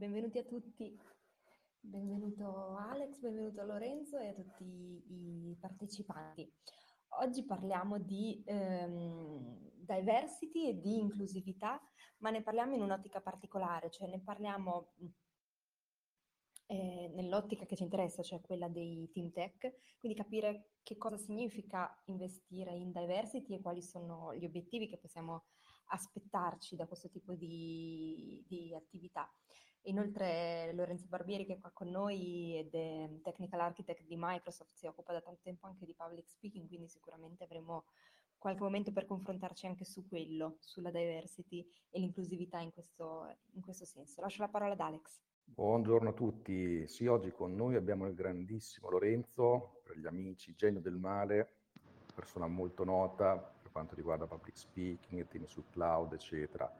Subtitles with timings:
[0.00, 0.98] Benvenuti a tutti,
[1.80, 6.50] benvenuto Alex, benvenuto Lorenzo e a tutti i partecipanti.
[7.20, 11.80] Oggi parliamo di ehm, diversity e di inclusività,
[12.18, 14.92] ma ne parliamo in un'ottica particolare, cioè ne parliamo
[16.70, 21.92] eh, nell'ottica che ci interessa, cioè quella dei team tech, quindi capire che cosa significa
[22.04, 25.46] investire in diversity e quali sono gli obiettivi che possiamo
[25.86, 29.28] aspettarci da questo tipo di, di attività.
[29.84, 34.86] Inoltre Lorenzo Barbieri che è qua con noi ed è Technical Architect di Microsoft, si
[34.86, 37.86] occupa da tanto tempo anche di public speaking, quindi sicuramente avremo
[38.38, 43.84] qualche momento per confrontarci anche su quello, sulla diversity e l'inclusività in questo, in questo
[43.84, 44.20] senso.
[44.20, 45.20] Lascio la parola ad Alex.
[45.54, 46.86] Buongiorno a tutti.
[46.88, 51.54] Sì, oggi con noi abbiamo il grandissimo Lorenzo, per gli amici, genio del male,
[52.14, 56.72] persona molto nota per quanto riguarda public speaking, temi sul cloud, eccetera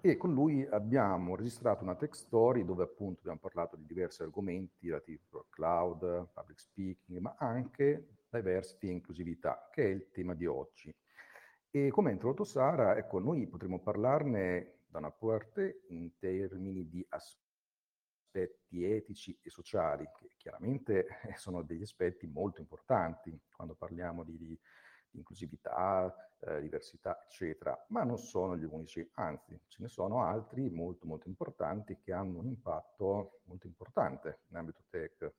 [0.00, 4.86] e con lui abbiamo registrato una tech story dove appunto abbiamo parlato di diversi argomenti
[4.86, 10.46] relativi al cloud, public speaking, ma anche diversity e inclusività, che è il tema di
[10.46, 10.94] oggi.
[11.70, 17.04] E come ha introdotto Sara, ecco, noi potremmo parlarne da una parte in termini di
[17.08, 17.45] aspetti
[18.70, 21.06] etici e sociali, che chiaramente
[21.36, 24.60] sono degli aspetti molto importanti quando parliamo di, di
[25.12, 31.06] inclusività, eh, diversità, eccetera, ma non sono gli unici, anzi ce ne sono altri molto
[31.06, 35.32] molto importanti che hanno un impatto molto importante in ambito tech.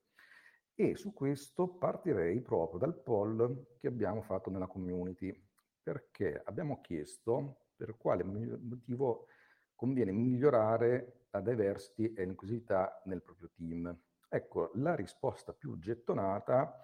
[0.74, 5.34] E su questo partirei proprio dal poll che abbiamo fatto nella community,
[5.82, 9.26] perché abbiamo chiesto per quale motivo
[9.74, 13.96] conviene migliorare la diversity e l'inclusività nel proprio team.
[14.28, 16.80] Ecco, la risposta più gettonata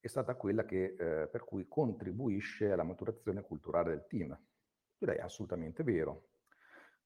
[0.00, 4.38] è stata quella che, eh, per cui contribuisce alla maturazione culturale del team.
[4.96, 6.28] Direi assolutamente vero.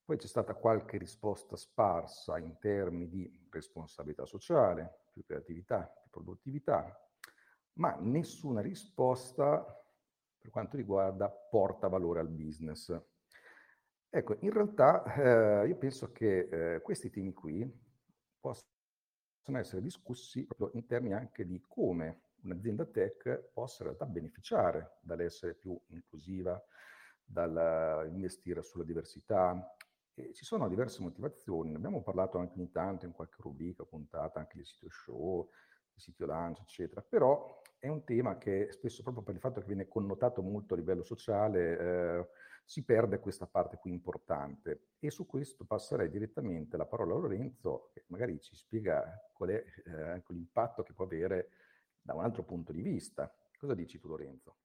[0.05, 6.97] Poi c'è stata qualche risposta sparsa in termini di responsabilità sociale, più creatività, più produttività,
[7.75, 9.65] ma nessuna risposta
[10.39, 12.91] per quanto riguarda porta valore al business.
[14.15, 17.67] Ecco, in realtà eh, io penso che eh, questi temi qui
[18.39, 18.69] possono
[19.59, 25.55] essere discussi proprio in termini anche di come un'azienda tech possa in realtà beneficiare dall'essere
[25.55, 26.63] più inclusiva,
[27.25, 29.75] dall'investire sulla diversità.
[30.13, 34.39] E ci sono diverse motivazioni, ne abbiamo parlato anche ogni tanto in qualche rubrica, puntata,
[34.41, 35.49] anche di sito show,
[35.91, 39.67] di sito lunch, eccetera, però è un tema che spesso proprio per il fatto che
[39.67, 42.29] viene connotato molto a livello sociale eh,
[42.65, 47.91] si perde questa parte qui importante e su questo passerei direttamente la parola a Lorenzo
[47.93, 51.51] che magari ci spiega qual è eh, l'impatto che può avere
[52.01, 53.33] da un altro punto di vista.
[53.59, 54.57] Cosa dici tu Lorenzo?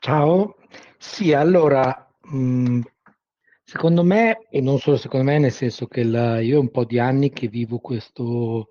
[0.00, 0.56] Ciao,
[0.96, 2.80] sì, allora, mh, mm,
[3.64, 6.84] secondo me, e non solo secondo me, nel senso che la, io ho un po'
[6.84, 8.68] di anni che vivo questo,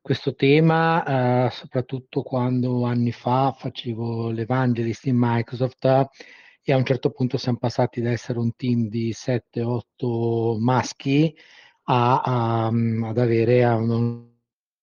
[0.00, 6.10] questo tema, eh, soprattutto quando anni fa facevo l'evangelist in Microsoft
[6.68, 11.32] e a un certo punto siamo passati da essere un team di 7-8 maschi
[11.84, 14.34] a, a, ad avere un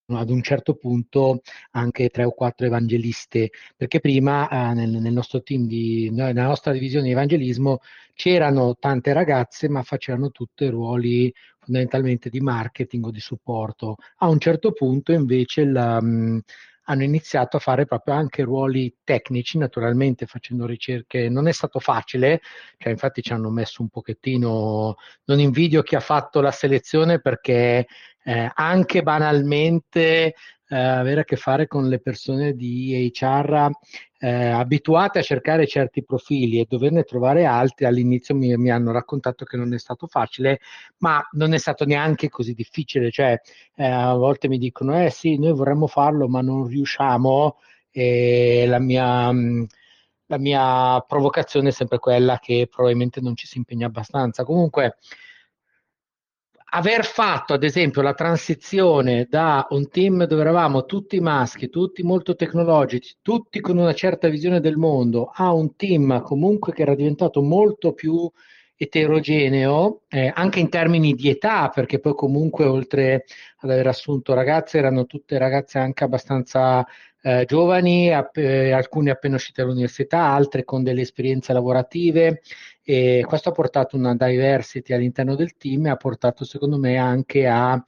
[0.08, 1.42] ad un certo punto
[1.72, 6.74] anche tre o quattro evangeliste, perché prima eh, nel, nel, nostro team, di, nella nostra
[6.74, 7.80] divisione di evangelismo
[8.14, 13.96] c'erano tante ragazze, ma facevano tutte ruoli fondamentalmente di marketing o di supporto.
[14.18, 16.42] A un certo punto invece la, mh,
[16.84, 21.30] hanno iniziato a fare proprio anche ruoli tecnici, naturalmente facendo ricerche.
[21.30, 22.42] Non è stato facile,
[22.78, 27.88] cioè infatti ci hanno messo un pochettino, non invidio chi ha fatto la selezione perché
[28.24, 30.36] eh, anche banalmente
[30.74, 33.70] eh, avere a che fare con le persone di HR
[34.18, 39.46] eh, abituate a cercare certi profili e doverne trovare altri, all'inizio mi, mi, hanno raccontato
[39.46, 40.60] che non è stato facile,
[41.00, 43.40] ma non è stato neanche così difficile, cioè
[43.76, 47.58] eh, a volte mi dicono, eh sì, noi vorremmo farlo, ma non riusciamo,
[47.92, 49.32] e la mia...
[50.26, 54.44] la mia provocazione è sempre quella che probabilmente non ci si impegna abbastanza.
[54.44, 54.98] Comunque,
[56.76, 62.36] aver fatto, ad esempio, la transizione da un team dove eravamo tutti maschi, tutti molto
[62.36, 67.44] tecnologici, tutti con una certa visione del mondo, a un team comunque che era diventato
[67.44, 68.30] molto più
[68.76, 73.26] eterogeneo, eh, anche in termini di età, perché poi comunque oltre
[73.60, 76.84] ad aver assunto ragazze, erano tutte ragazze anche abbastanza
[77.26, 82.42] eh, giovani, app- alcune appena uscite dall'università, altre con delle esperienze lavorative
[82.84, 87.48] e questo ha portato una diversity all'interno del team e ha portato secondo me anche
[87.48, 87.82] a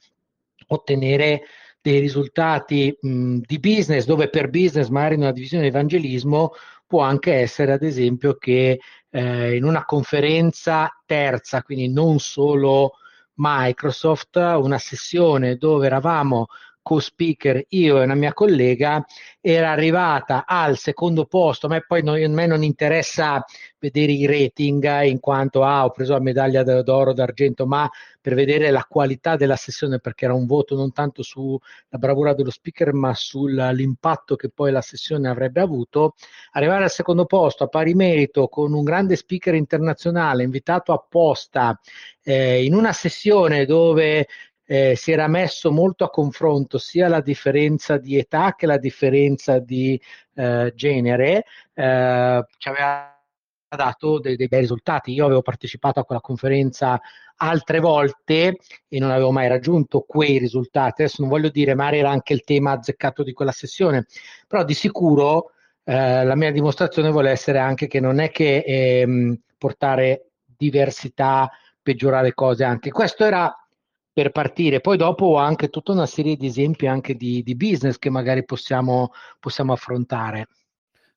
[0.68, 1.42] ottenere
[1.82, 6.52] dei risultati mh, di business dove per business magari in una divisione di evangelismo
[6.86, 8.80] può anche essere ad esempio che
[9.10, 12.92] eh, in una conferenza terza, quindi non solo
[13.34, 16.46] Microsoft, una sessione dove eravamo
[16.86, 19.04] co-speaker, io e una mia collega,
[19.40, 21.66] era arrivata al secondo posto.
[21.66, 23.44] A me poi non, a me non interessa
[23.80, 27.90] vedere i rating in quanto ah, ho preso la medaglia d'oro, d'argento, ma
[28.20, 31.58] per vedere la qualità della sessione, perché era un voto non tanto sulla
[31.98, 36.14] bravura dello speaker, ma sull'impatto che poi la sessione avrebbe avuto.
[36.52, 41.76] Arrivare al secondo posto a pari merito con un grande speaker internazionale invitato apposta
[42.22, 44.28] eh, in una sessione dove
[44.66, 49.58] eh, si era messo molto a confronto sia la differenza di età che la differenza
[49.58, 50.00] di
[50.34, 53.16] eh, genere, eh, ci aveva
[53.68, 55.12] dato dei, dei bei risultati.
[55.12, 57.00] Io avevo partecipato a quella conferenza
[57.36, 58.58] altre volte
[58.88, 61.02] e non avevo mai raggiunto quei risultati.
[61.02, 64.06] Adesso non voglio dire, magari era anche il tema azzeccato di quella sessione,
[64.46, 65.52] però di sicuro
[65.84, 71.50] eh, la mia dimostrazione vuole essere anche che non è che ehm, portare diversità
[71.82, 72.90] peggiorare cose anche.
[72.90, 73.54] Questo era
[74.16, 74.80] per partire.
[74.80, 78.46] Poi dopo ho anche tutta una serie di esempi anche di, di business che magari
[78.46, 80.48] possiamo, possiamo affrontare.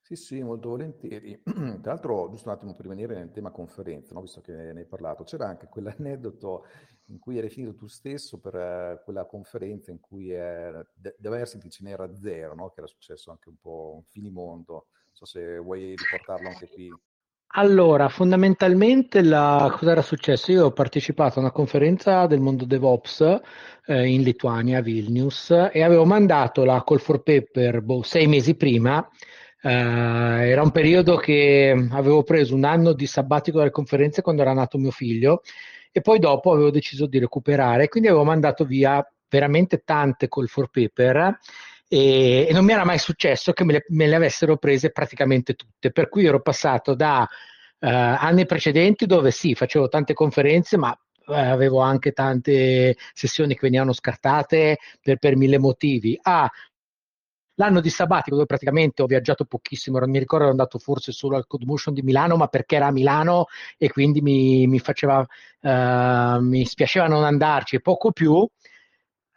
[0.02, 1.40] Sì, sì, molto volentieri.
[1.82, 4.20] Tra l'altro, giusto un attimo per rimanere nel tema conferenza, no?
[4.20, 6.66] visto che ne hai parlato, c'era anche quell'aneddoto
[7.06, 10.86] in cui eri finito tu stesso per uh, quella conferenza in cui uh,
[11.18, 12.68] Diversity ce n'era zero, no?
[12.68, 14.88] che era successo anche un po' un finimondo.
[15.06, 16.94] Non so se vuoi riportarlo anche qui.
[17.54, 20.52] Allora, fondamentalmente la, cosa era successo?
[20.52, 23.42] Io ho partecipato a una conferenza del mondo DevOps
[23.88, 28.56] eh, in Lituania, a Vilnius, e avevo mandato la call for paper boh, sei mesi
[28.56, 29.08] prima.
[29.62, 34.54] Eh, era un periodo che avevo preso un anno di sabbatico dalle conferenze quando era
[34.54, 35.42] nato mio figlio
[35.92, 40.70] e poi dopo avevo deciso di recuperare, quindi avevo mandato via veramente tante call for
[40.70, 41.40] paper
[41.92, 45.56] e, e non mi era mai successo che me le, me le, avessero prese praticamente
[45.56, 47.28] tutte, per cui ero passato da uh,
[47.80, 53.92] anni precedenti dove sì, facevo tante conferenze, ma uh, avevo anche tante sessioni che venivano
[53.92, 56.50] scartate per, per mille motivi, a
[57.56, 61.36] l'anno di sabbatico dove praticamente ho viaggiato pochissimo, non mi ricordo ero andato forse solo
[61.36, 63.48] al Codmotion di Milano, ma perché era a Milano
[63.78, 68.48] e quindi mi, mi faceva, uh, mi spiaceva non andarci e poco più,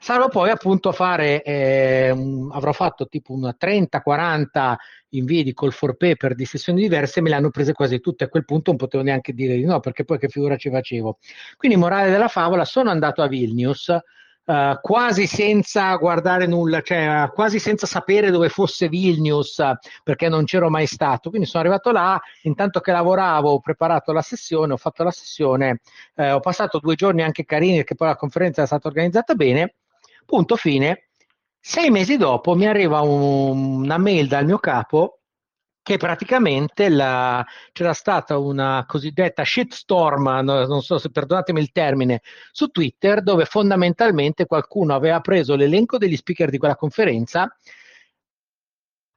[0.05, 2.09] Salvo poi appunto fare, eh,
[2.51, 4.75] avrò fatto tipo una 30-40
[5.11, 8.25] invii di call for paper di sessioni diverse me le hanno prese quasi tutte.
[8.25, 11.19] A quel punto non potevo neanche dire di no, perché poi che figura ci facevo.
[11.57, 13.97] Quindi, morale della favola, sono andato a Vilnius.
[14.45, 20.29] Uh, quasi senza guardare nulla, cioè uh, quasi senza sapere dove fosse Vilnius, uh, perché
[20.29, 21.29] non c'ero mai stato.
[21.29, 25.81] Quindi sono arrivato là, intanto che lavoravo, ho preparato la sessione, ho fatto la sessione,
[26.17, 29.77] ho passato due giorni anche carini, perché poi la conferenza è stata organizzata bene
[30.25, 31.09] Punto fine.
[31.61, 35.21] Sei mesi dopo mi arriva un, una mail dal mio capo
[35.83, 42.23] che praticamente la, c'era stata una cosiddetta shitstorm, no, non so se perdonatemi il termine,
[42.53, 47.53] su Twitter dove fondamentalmente qualcuno aveva preso l'elenco degli speaker di quella conferenza,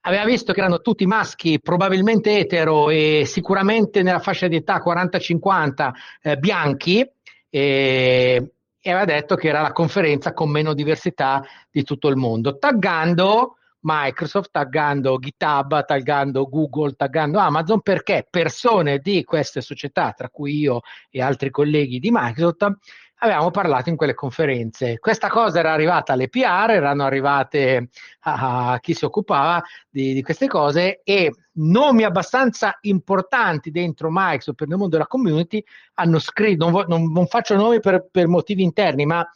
[0.00, 5.90] aveva visto che erano tutti maschi, probabilmente etero e sicuramente nella fascia di età 40-50
[6.22, 7.08] eh, bianchi,
[7.48, 8.55] e
[8.86, 13.56] e aveva detto che era la conferenza con meno diversità di tutto il mondo, taggando
[13.80, 20.82] Microsoft, taggando GitHub, taggando Google, taggando Amazon, perché persone di queste società, tra cui io
[21.10, 22.76] e altri colleghi di Microsoft,
[23.18, 24.98] avevamo parlato in quelle conferenze.
[24.98, 27.88] Questa cosa era arrivata alle PR, erano arrivate
[28.20, 34.56] a, a chi si occupava di, di, queste cose e nomi abbastanza importanti dentro Microsoft
[34.56, 35.62] per il mondo della community
[35.94, 39.26] hanno scritto, non, non, non faccio nomi per, per motivi interni, ma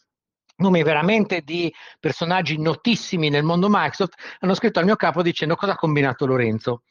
[0.56, 5.72] nomi veramente di personaggi notissimi nel mondo Microsoft, hanno scritto al mio capo dicendo cosa
[5.72, 6.82] ha combinato Lorenzo.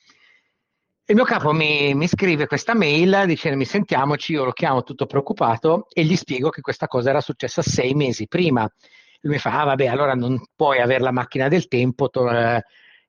[1.09, 5.87] Il mio capo mi, mi, scrive questa mail dicendomi sentiamoci, io lo chiamo tutto preoccupato
[5.91, 8.71] e gli spiego che questa cosa era successa sei mesi prima.
[9.21, 12.09] Lui mi fa, ah vabbè, allora non puoi avere la macchina del tempo.
[12.11, 12.29] To-.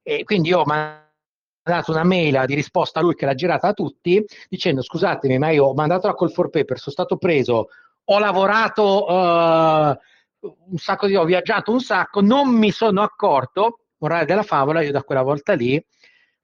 [0.02, 3.74] E quindi io ho mandato una mail di risposta a lui che l'ha girata a
[3.74, 7.68] tutti dicendo scusatemi, ma io ho mandato la call for paper, sono stato preso
[8.02, 9.96] ho lavorato uh,
[10.40, 14.90] un sacco di ho viaggiato un sacco, non mi sono accorto, morale della favola, io
[14.90, 15.78] da quella volta lì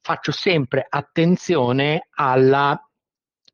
[0.07, 2.81] faccio sempre attenzione alla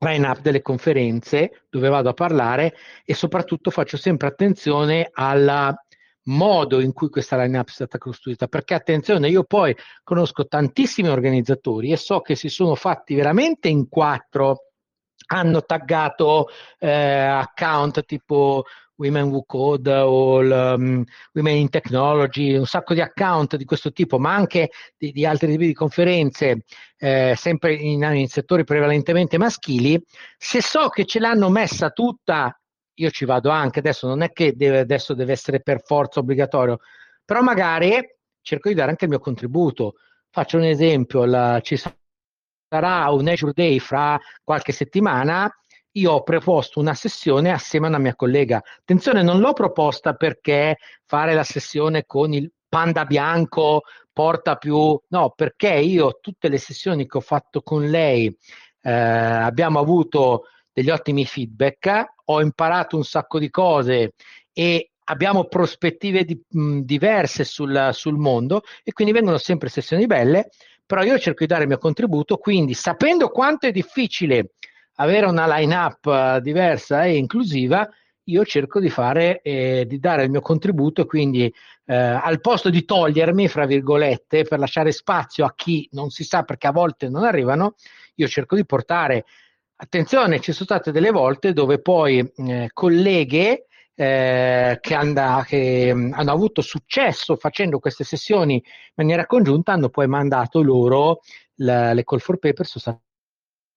[0.01, 2.75] line-up delle conferenze dove vado a parlare
[3.07, 5.75] e soprattutto faccio sempre attenzione al
[6.25, 11.91] modo in cui questa line-up è stata costruita, perché attenzione, io poi conosco tantissimi organizzatori
[11.91, 14.72] e so che si sono fatti veramente in quattro
[15.33, 16.49] hanno taggato
[16.79, 18.65] eh, account tipo
[18.97, 24.19] Women Who Code o um, Women in Technology, un sacco di account di questo tipo,
[24.19, 26.65] ma anche di, di altri tipi di conferenze,
[26.99, 30.01] eh, sempre in, in, settori prevalentemente maschili,
[30.37, 32.57] se so che ce l'hanno messa tutta,
[32.95, 36.79] io ci vado anche, adesso non è che deve, adesso deve essere per forza obbligatorio,
[37.25, 37.99] però magari
[38.43, 39.95] cerco di dare anche il mio contributo.
[40.31, 41.77] Faccio un esempio, la, ci
[42.73, 45.51] sarà un Azure Day fra qualche settimana,
[45.97, 48.63] io ho proposto una sessione assieme a una mia collega.
[48.81, 54.99] Attenzione, non l'ho proposta perché fare la sessione con il panda bianco porta più...
[55.09, 58.35] No, perché io tutte le sessioni che ho fatto con lei
[58.81, 64.15] eh, abbiamo avuto degli ottimi feedback, ho imparato un sacco di cose
[64.51, 70.49] e abbiamo prospettive di, mh, diverse sul, sul mondo e quindi vengono sempre sessioni belle
[70.85, 74.53] però io cerco di dare il mio contributo, quindi sapendo quanto è difficile
[74.97, 77.89] avere una line-up uh, diversa e inclusiva,
[78.25, 81.53] io cerco di fare eh, di dare il mio contributo, quindi
[81.87, 86.43] eh, al posto di togliermi, fra virgolette, per lasciare spazio a chi non si sa
[86.43, 87.75] perché a volte non arrivano,
[88.17, 89.25] io cerco di portare
[89.77, 96.13] attenzione, ci sono state delle volte dove poi eh, colleghe eh, che, anda, che mm,
[96.13, 98.63] hanno avuto successo facendo queste sessioni in
[98.95, 101.21] maniera congiunta hanno poi mandato loro
[101.57, 103.01] la, le call for paper sono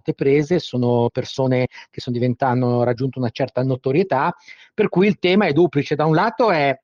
[0.06, 4.36] state prese, sono persone che sono hanno raggiunto una certa notorietà,
[4.74, 5.96] per cui il tema è duplice.
[5.96, 6.80] Da un lato è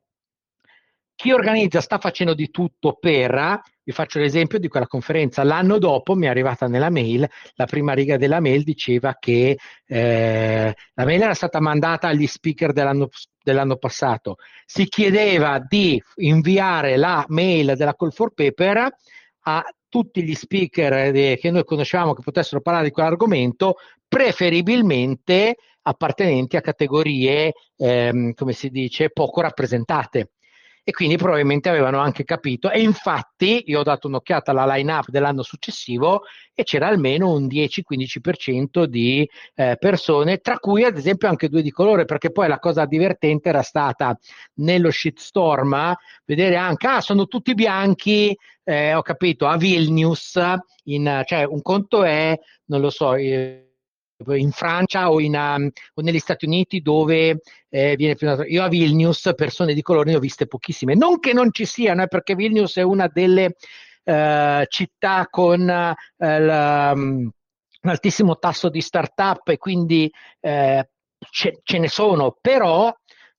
[1.22, 6.16] chi organizza sta facendo di tutto per, vi faccio l'esempio di quella conferenza, l'anno dopo
[6.16, 11.22] mi è arrivata nella mail, la prima riga della mail diceva che eh, la mail
[11.22, 13.10] era stata mandata agli speaker dell'anno,
[13.44, 18.88] dell'anno passato, si chiedeva di inviare la mail della call for paper
[19.42, 23.76] a tutti gli speaker che noi conoscevamo che potessero parlare di quell'argomento,
[24.08, 30.32] preferibilmente appartenenti a categorie, ehm, come si dice, poco rappresentate
[30.84, 32.72] e quindi probabilmente avevano anche capito.
[32.72, 36.24] E infatti io ho dato un'occhiata alla line-up dell'anno successivo
[36.54, 41.72] e c'era almeno un 10-15% di eh, persone, tra cui ad esempio anche due di
[41.72, 44.18] colore, perché poi la cosa divertente era stata
[44.56, 45.94] nello shitstorm
[46.26, 50.40] vedere anche, ah sono tutti bianchi, eh, ho capito, a Vilnius,
[50.86, 53.71] in, cioè un conto è, non lo so, eh,
[54.28, 58.68] in Francia o, in, um, o, negli Stati Uniti dove eh, viene più io a
[58.68, 60.96] Vilnius persone di colore ne ho viste pochissime.
[60.96, 63.56] Non che non ci siano eh, perché Vilnius è una delle
[64.04, 67.30] eh, città con eh, la, um,
[67.84, 70.90] un altissimo tasso di start-up e quindi eh,
[71.32, 72.94] ce, ce, ne sono però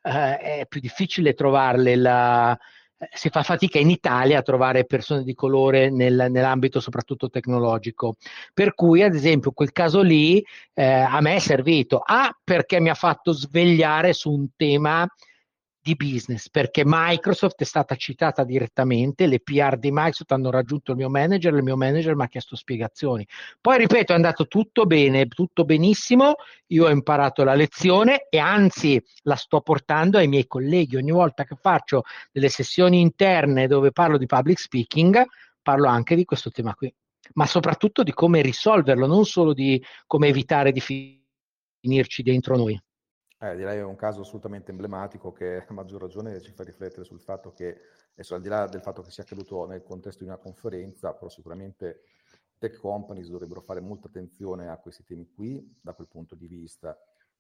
[0.05, 2.59] è più difficile trovarle la,
[3.13, 8.17] si fa fatica in Italia a trovare persone di colore nel, nell'ambito soprattutto tecnologico.
[8.53, 10.45] Per cui, ad esempio, quel caso lì
[10.75, 15.07] eh, a me è servito A perché mi ha fatto svegliare su un tema
[15.83, 20.97] di business perché Microsoft è stata citata direttamente, le PR di Microsoft hanno raggiunto il
[20.97, 23.27] mio manager, il mio manager mi ha chiesto spiegazioni.
[23.61, 26.37] Poi ripeto, è andato tutto bene, tutto benissimo,
[26.69, 30.97] io ho imparato la lezione e anzi la sto portando ai miei colleghi.
[30.97, 35.25] Ogni volta che faccio delle sessioni interne dove parlo di public speaking,
[35.61, 36.95] parlo anche di questo tema qui,
[37.35, 42.81] ma soprattutto di come risolverlo, non solo di come evitare di finirci dentro noi.
[43.43, 47.19] Eh, direi è un caso assolutamente emblematico che a maggior ragione ci fa riflettere sul
[47.19, 47.77] fatto che,
[48.13, 51.29] adesso al di là del fatto che sia accaduto nel contesto di una conferenza, però
[51.29, 52.05] sicuramente
[52.59, 56.97] tech companies dovrebbero fare molta attenzione a questi temi qui da quel punto di vista,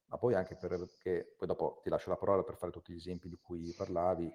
[0.07, 3.29] ma poi anche perché, poi dopo ti lascio la parola per fare tutti gli esempi
[3.29, 4.29] di cui parlavi,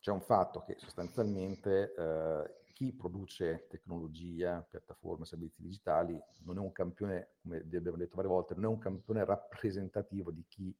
[0.00, 6.72] c'è un fatto che sostanzialmente eh, chi produce tecnologia, piattaforme, servizi digitali non è un
[6.72, 10.76] campione, come abbiamo detto varie volte, non è un campione rappresentativo di chi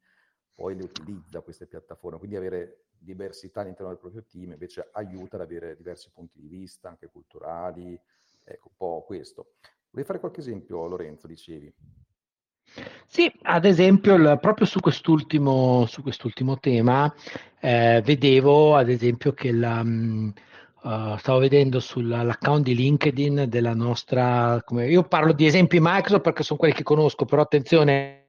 [0.55, 5.43] poi le utilizza queste piattaforme, quindi avere diversità all'interno del proprio team invece aiuta ad
[5.43, 7.99] avere diversi punti di vista, anche culturali,
[8.45, 9.55] ecco un po' questo.
[9.91, 11.73] Vuoi fare qualche esempio, Lorenzo, dicevi?
[13.07, 17.13] Sì, ad esempio, il, proprio su quest'ultimo, su quest'ultimo tema,
[17.61, 24.89] eh, vedevo ad esempio che la, uh, stavo vedendo sull'account di LinkedIn della nostra, come,
[24.89, 28.24] io parlo di esempi Microsoft perché sono quelli che conosco, però attenzione,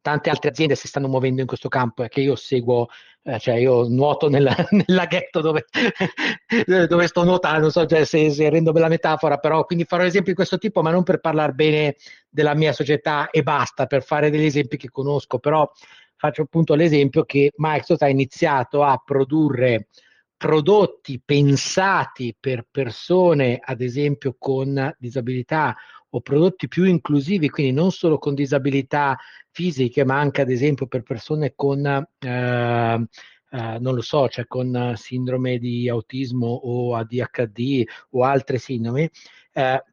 [0.00, 2.88] tante altre aziende si stanno muovendo in questo campo e che io seguo,
[3.22, 5.66] eh, cioè io nuoto nel, nel laghetto dove,
[6.88, 10.30] dove, sto nuotando, non so cioè, se, se rendo bella metafora, però quindi farò esempi
[10.30, 11.96] di questo tipo, ma non per parlare bene
[12.28, 15.70] della mia società e basta, per fare degli esempi che conosco, però
[16.16, 19.88] faccio appunto l'esempio che Microsoft ha iniziato a produrre
[20.36, 25.74] prodotti pensati per persone, ad esempio, con disabilità
[26.14, 29.18] o prodotti più inclusivi, quindi non solo con disabilità
[29.50, 33.06] fisiche, ma anche ad esempio per persone con, eh,
[33.50, 39.10] eh, non lo so, cioè con sindrome di autismo o ADHD o altre sindromi,
[39.52, 39.84] eh,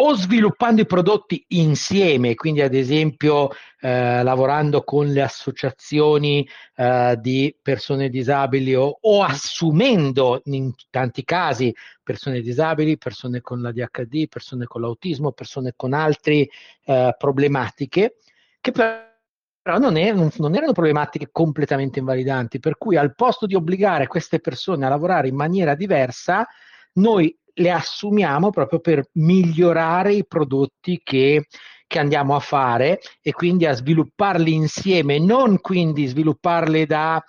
[0.00, 3.50] o sviluppando i prodotti insieme, quindi ad esempio
[3.80, 11.74] eh, lavorando con le associazioni eh, di persone disabili o, o, assumendo in tanti casi
[12.02, 16.48] persone disabili, persone con la DHD, persone con l'autismo, persone con altre
[16.84, 18.18] eh, problematiche,
[18.60, 24.06] che però non, è, non, erano problematiche completamente invalidanti, per cui al posto di obbligare
[24.06, 26.46] queste persone a lavorare in maniera diversa,
[26.94, 31.46] noi le assumiamo proprio per migliorare i prodotti che,
[31.86, 37.22] che andiamo a fare e quindi a svilupparli insieme, non quindi svilupparli da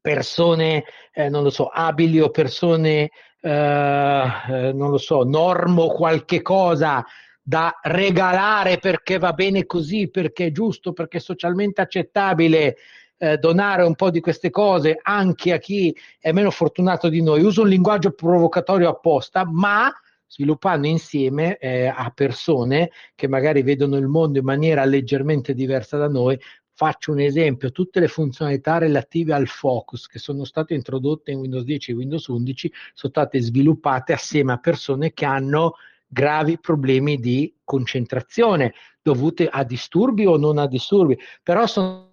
[0.00, 6.42] persone, eh, non lo so, abili o persone, eh, eh, non lo so, normo qualche
[6.42, 7.04] cosa
[7.44, 12.76] da regalare perché va bene così, perché è giusto, perché è socialmente accettabile,
[13.22, 17.44] eh, donare un po' di queste cose anche a chi è meno fortunato di noi.
[17.44, 19.92] Uso un linguaggio provocatorio apposta, ma
[20.26, 26.08] sviluppando insieme eh, a persone che magari vedono il mondo in maniera leggermente diversa da
[26.08, 26.36] noi.
[26.74, 31.62] Faccio un esempio, tutte le funzionalità relative al focus che sono state introdotte in Windows
[31.62, 35.74] 10 e Windows 11 sono state sviluppate assieme a persone che hanno
[36.08, 42.10] gravi problemi di concentrazione dovute a disturbi o non a disturbi, però sono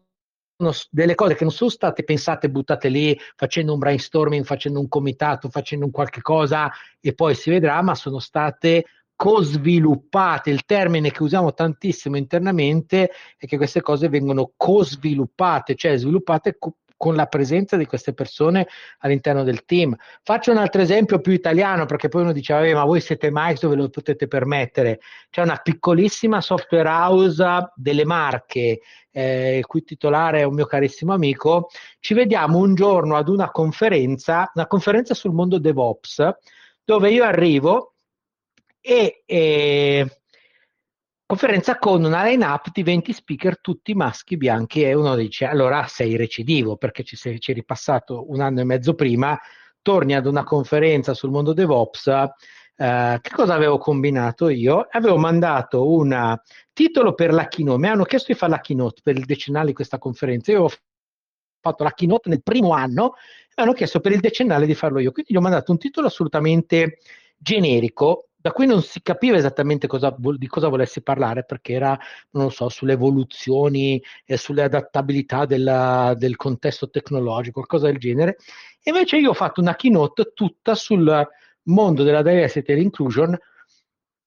[0.89, 5.49] delle cose che non sono state pensate buttate lì facendo un brainstorming, facendo un comitato,
[5.49, 8.85] facendo un qualche cosa e poi si vedrà, ma sono state
[9.15, 10.49] co-sviluppate.
[10.49, 16.57] Il termine che usiamo tantissimo internamente è che queste cose vengono co-sviluppate, cioè sviluppate
[16.99, 18.67] con la presenza di queste persone
[18.99, 19.95] all'interno del team.
[20.21, 23.81] Faccio un altro esempio più italiano perché poi uno dice, ma voi siete Microsoft, ve
[23.81, 24.99] lo potete permettere.
[25.29, 28.81] C'è una piccolissima software house delle Marche,
[29.11, 31.69] eh, il cui titolare è un mio carissimo amico.
[32.01, 36.29] Ci vediamo un giorno ad una conferenza, una conferenza sul mondo DevOps,
[36.83, 37.93] dove io arrivo
[38.81, 39.23] e...
[39.25, 40.18] e
[41.29, 46.15] conferenza con una line-up di 20 speaker, tutti maschi bianchi, e uno dice, allora sei
[46.15, 49.39] recidivo, perché ci sei ci ripassato un anno e mezzo prima,
[49.83, 54.87] torni ad una conferenza sul mondo DevOps, eh, che cosa avevo combinato io?
[54.89, 56.35] Avevo mandato un
[56.73, 59.73] titolo per la keynote, mi hanno chiesto di fare la keynote per il decennale di
[59.73, 60.71] questa conferenza, io ho
[61.61, 63.13] fatto la keynote nel primo anno,
[63.55, 66.07] mi hanno chiesto per il decennale di farlo io, quindi gli ho mandato un titolo
[66.07, 66.97] assolutamente
[67.37, 71.99] generico, da cui non si capiva esattamente cosa, di cosa volessi parlare, perché era,
[72.31, 78.37] non lo so, sulle evoluzioni e sulle adattabilità della, del contesto tecnologico, qualcosa del genere.
[78.81, 81.27] E invece io ho fatto una keynote tutta sul
[81.63, 83.37] mondo della diversity e l'inclusion,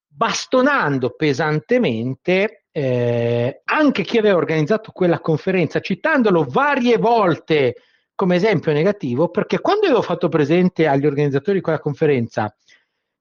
[0.06, 7.76] bastonando pesantemente eh, anche chi aveva organizzato quella conferenza, citandolo varie volte
[8.14, 12.54] come esempio negativo, perché quando avevo fatto presente agli organizzatori di quella conferenza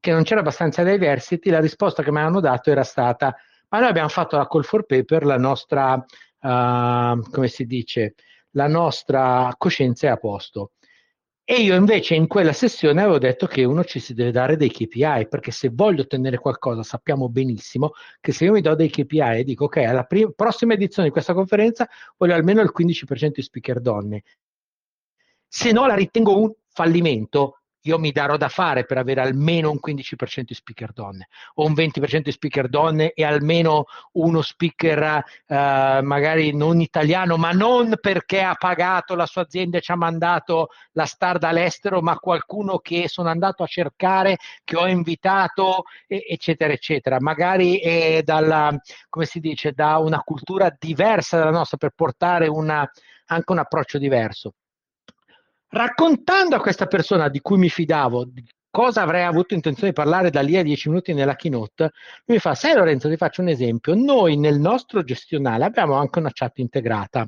[0.02, 3.34] che non c'era abbastanza diversity, la risposta che mi hanno dato era stata
[3.72, 8.16] ma noi abbiamo fatto la call for paper, la nostra, uh, come si dice,
[8.52, 10.72] la nostra coscienza è a posto.
[11.44, 14.70] E io invece in quella sessione avevo detto che uno ci si deve dare dei
[14.70, 19.38] KPI, perché se voglio ottenere qualcosa sappiamo benissimo che se io mi do dei KPI
[19.38, 21.88] e dico ok, alla prim- prossima edizione di questa conferenza
[22.18, 24.24] voglio almeno il 15% di speaker donne.
[25.48, 29.80] Se no la ritengo un fallimento, io mi darò da fare per avere almeno un
[29.84, 36.00] 15% di speaker donne o un 20% di speaker donne e almeno uno speaker eh,
[36.04, 40.70] magari non italiano, ma non perché ha pagato la sua azienda e ci ha mandato
[40.92, 47.20] la star dall'estero, ma qualcuno che sono andato a cercare, che ho invitato, eccetera, eccetera.
[47.20, 48.76] Magari è dalla,
[49.10, 52.90] come si dice, da una cultura diversa dalla nostra per portare una,
[53.28, 54.54] anche un approccio diverso
[55.72, 58.30] raccontando a questa persona di cui mi fidavo
[58.70, 61.92] cosa avrei avuto intenzione di parlare da lì a dieci minuti nella keynote,
[62.28, 66.32] mi fa, sai Lorenzo, ti faccio un esempio, noi nel nostro gestionale abbiamo anche una
[66.32, 67.28] chat integrata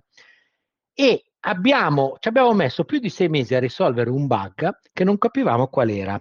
[0.94, 5.18] e abbiamo, ci abbiamo messo più di sei mesi a risolvere un bug che non
[5.18, 6.20] capivamo qual era.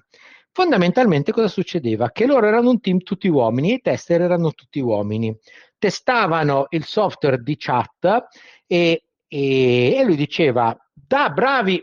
[0.55, 2.11] Fondamentalmente cosa succedeva?
[2.11, 5.35] Che loro erano un team tutti uomini e i tester erano tutti uomini
[5.79, 8.27] testavano il software di chat
[8.67, 11.83] e, e, e lui diceva, da bravi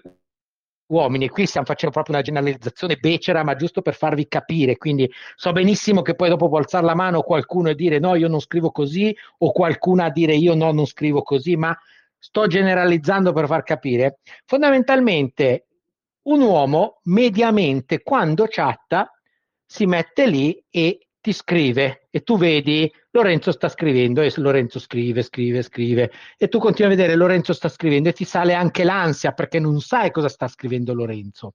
[0.90, 5.52] uomini, qui stiamo facendo proprio una generalizzazione becera, ma giusto per farvi capire, quindi so
[5.52, 8.72] benissimo che poi dopo può alzare la mano qualcuno e dire no, io non scrivo
[8.72, 11.78] così, o qualcuno a dire io no, non scrivo così, ma
[12.18, 14.20] sto generalizzando per far capire.
[14.46, 15.66] Fondamentalmente
[16.24, 19.12] un uomo mediamente quando chatta
[19.66, 25.22] si mette lì e ti scrive e tu vedi Lorenzo sta scrivendo e Lorenzo scrive,
[25.22, 29.32] scrive, scrive e tu continui a vedere Lorenzo sta scrivendo e ti sale anche l'ansia
[29.34, 31.54] perché non sai cosa sta scrivendo Lorenzo.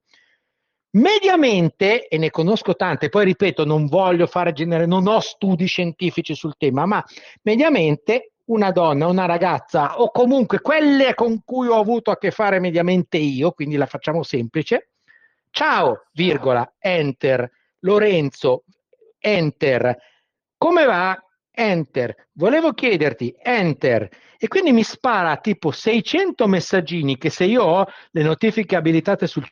[0.92, 6.36] Mediamente, e ne conosco tante, poi ripeto, non voglio fare genere, non ho studi scientifici
[6.36, 7.04] sul tema, ma
[7.42, 12.60] mediamente una donna, una ragazza o comunque quelle con cui ho avuto a che fare
[12.60, 14.90] mediamente io, quindi la facciamo semplice.
[15.50, 18.62] Ciao, virgola, enter, Lorenzo,
[19.24, 19.96] enter.
[20.58, 21.18] Come va?
[21.50, 22.28] Enter.
[22.32, 24.08] Volevo chiederti, enter.
[24.36, 29.48] E quindi mi spara tipo 600 messaggini che se io ho le notifiche abilitate sul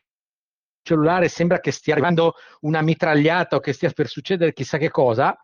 [0.83, 5.35] cellulare sembra che stia arrivando una mitragliata o che stia per succedere chissà che cosa.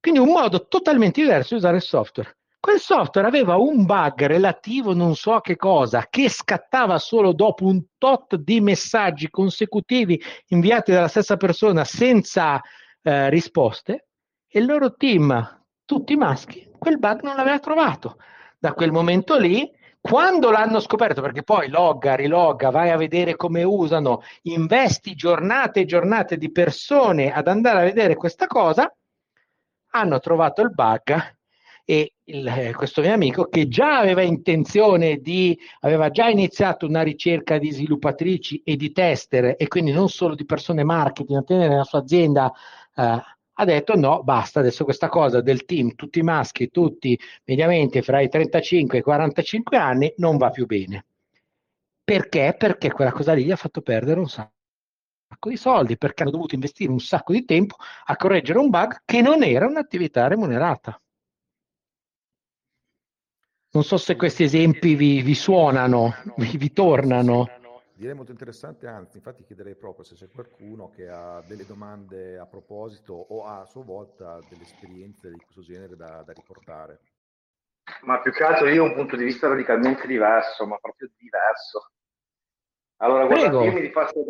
[0.00, 2.36] Quindi un modo totalmente diverso di usare il software.
[2.58, 7.64] Quel software aveva un bug relativo non so a che cosa, che scattava solo dopo
[7.64, 12.60] un tot di messaggi consecutivi inviati dalla stessa persona senza
[13.02, 14.06] eh, risposte
[14.48, 18.16] e il loro team, tutti maschi, quel bug non l'aveva trovato.
[18.58, 23.62] Da quel momento lì, quando l'hanno scoperto, perché poi logga, rilogga, vai a vedere come
[23.62, 28.92] usano, investi giornate e giornate di persone ad andare a vedere questa cosa,
[29.94, 31.36] hanno trovato il bug
[31.84, 37.02] e il, eh, questo mio amico che già aveva intenzione di, aveva già iniziato una
[37.02, 41.68] ricerca di sviluppatrici e di tester e quindi non solo di persone marketing a tenere
[41.68, 42.52] nella sua azienda,
[42.94, 43.22] eh,
[43.54, 48.28] ha detto no, basta, adesso questa cosa del team, tutti maschi, tutti mediamente fra i
[48.28, 51.04] 35 e i 45 anni, non va più bene.
[52.02, 52.54] Perché?
[52.58, 54.50] Perché quella cosa lì gli ha fatto perdere un sacco
[55.48, 59.20] di soldi, perché hanno dovuto investire un sacco di tempo a correggere un bug che
[59.20, 61.00] non era un'attività remunerata.
[63.74, 67.48] Non so se questi esempi vi, vi suonano, vi, vi tornano.
[68.02, 72.46] Direi molto interessante, anzi, infatti chiederei proprio se c'è qualcuno che ha delle domande a
[72.46, 76.98] proposito o ha a sua volta delle esperienze di questo genere da, da riportare.
[78.00, 81.92] Ma più che altro io ho un punto di vista radicalmente diverso, ma proprio diverso.
[82.96, 84.24] Allora, guardate, io mi, rifaccio,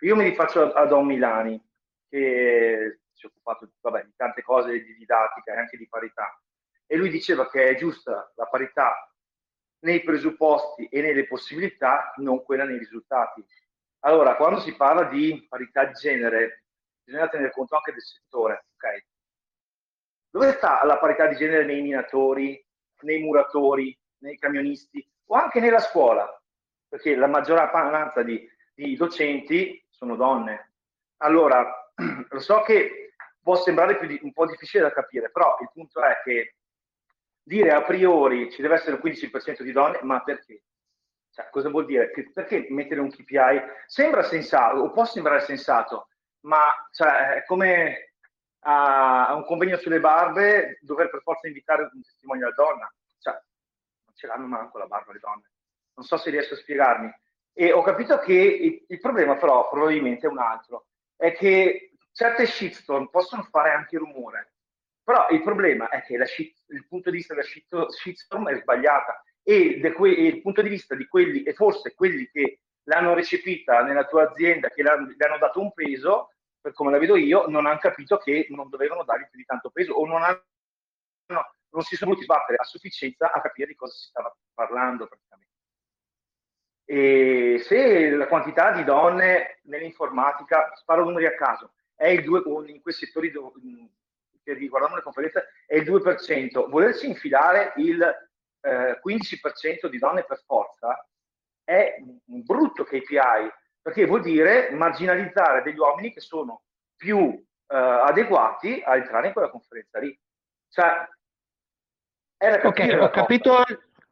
[0.00, 1.62] io mi rifaccio a Don Milani,
[2.08, 6.34] che si è occupato vabbè, di tante cose di didattica e anche di parità
[6.86, 9.09] e lui diceva che è giusta la parità
[9.80, 13.44] nei presupposti e nelle possibilità, non quella nei risultati.
[14.00, 16.64] Allora, quando si parla di parità di genere,
[17.02, 19.04] bisogna tenere conto anche del settore, ok?
[20.30, 22.64] Dove sta la parità di genere nei minatori,
[23.00, 26.26] nei muratori, nei camionisti o anche nella scuola?
[26.88, 30.74] Perché la maggioranza di, di docenti sono donne.
[31.18, 31.92] Allora,
[32.28, 36.20] lo so che può sembrare di, un po' difficile da capire, però il punto è
[36.24, 36.54] che
[37.42, 40.62] dire a priori ci deve essere un 15% di donne, ma perché?
[41.32, 42.10] Cioè, cosa vuol dire?
[42.10, 43.62] Perché mettere un KPI?
[43.86, 46.08] Sembra sensato, o può sembrare sensato,
[46.40, 48.14] ma cioè, è come
[48.60, 52.92] a, un convegno sulle barbe dover per forza invitare un testimone alla donna.
[53.18, 55.50] Cioè, non ce l'hanno manco la barba le donne.
[55.94, 57.12] Non so se riesco a spiegarmi.
[57.52, 62.46] E ho capito che il, il problema però probabilmente è un altro, è che certe
[62.46, 64.49] shitstorm possono fare anche rumore,
[65.10, 67.44] però il problema è che shit, il punto di vista della
[67.88, 72.60] shitstorm è sbagliata e que- il punto di vista di quelli, e forse quelli che
[72.84, 77.16] l'hanno recepita nella tua azienda, che le hanno dato un peso, per come la vedo
[77.16, 80.44] io, non hanno capito che non dovevano dargli più di tanto peso o non, hanno,
[81.32, 85.08] no, non si sono voluti sbattere a sufficienza a capire di cosa si stava parlando
[85.08, 85.54] praticamente.
[86.84, 92.80] E se la quantità di donne nell'informatica, sparo numeri a caso, è il 2 in
[92.80, 93.58] quei settori dove,
[94.42, 96.68] che riguardano le conferenze è il 2%.
[96.68, 98.02] Volersi infilare il
[98.60, 101.06] eh, 15% di donne per forza
[101.64, 103.50] è un brutto KPI,
[103.80, 106.62] perché vuol dire marginalizzare degli uomini che sono
[106.96, 110.18] più eh, adeguati a entrare in quella conferenza lì.
[110.68, 111.08] Cioè,
[112.64, 113.64] ok, ho capito,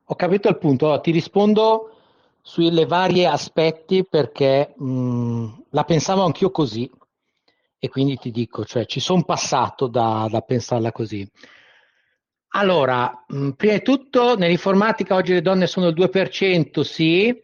[0.04, 1.00] ho capito, il punto.
[1.00, 1.94] Ti rispondo
[2.40, 6.90] sulle varie aspetti perché mh, la pensavo anch'io così
[7.78, 11.28] e quindi ti dico, cioè ci sono passato da, da, pensarla così.
[12.52, 17.34] Allora, mh, prima di tutto nell'informatica oggi le donne sono il 2%, sì,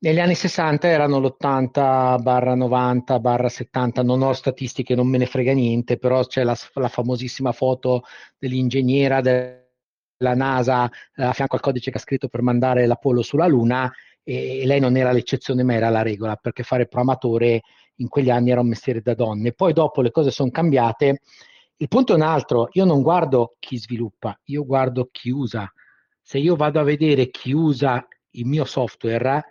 [0.00, 5.26] Negli anni 60 erano l'80 barra 90 barra 70, non ho statistiche, non me ne
[5.26, 8.04] frega niente, però c'è la, la famosissima foto
[8.38, 13.48] dell'ingegnera della NASA eh, a fianco al codice che ha scritto per mandare l'Apollo sulla
[13.48, 13.90] Luna
[14.22, 17.62] e, e lei non era l'eccezione ma era la regola, perché fare programmatore
[17.98, 19.52] in quegli anni era un mestiere da donne.
[19.52, 21.20] Poi dopo le cose sono cambiate.
[21.76, 25.72] Il punto è un altro, io non guardo chi sviluppa, io guardo chi usa.
[26.20, 29.44] Se io vado a vedere chi usa il mio software,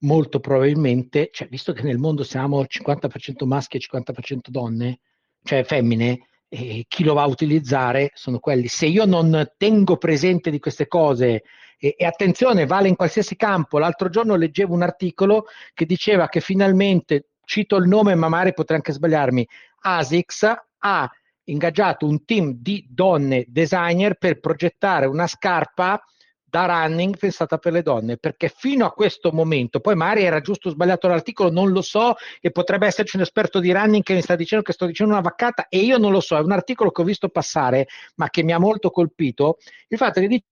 [0.00, 5.00] molto probabilmente, cioè, visto che nel mondo siamo 50% maschi e 50% donne,
[5.42, 8.68] cioè femmine, e chi lo va a utilizzare sono quelli.
[8.68, 11.42] Se io non tengo presente di queste cose,
[11.78, 16.40] e, e, attenzione, vale in qualsiasi campo, l'altro giorno leggevo un articolo che diceva che
[16.40, 19.48] finalmente, cito il nome ma magari potrei anche sbagliarmi,
[19.80, 21.10] ASICS ha
[21.44, 25.98] ingaggiato un team di donne designer per progettare una scarpa
[26.44, 30.68] da running pensata per le donne, perché fino a questo momento, poi magari era giusto
[30.68, 34.22] o sbagliato l'articolo, non lo so, e potrebbe esserci un esperto di running che mi
[34.22, 36.90] sta dicendo che sto dicendo una vaccata e io non lo so, è un articolo
[36.90, 39.56] che ho visto passare, ma che mi ha molto colpito,
[39.88, 40.42] il fatto che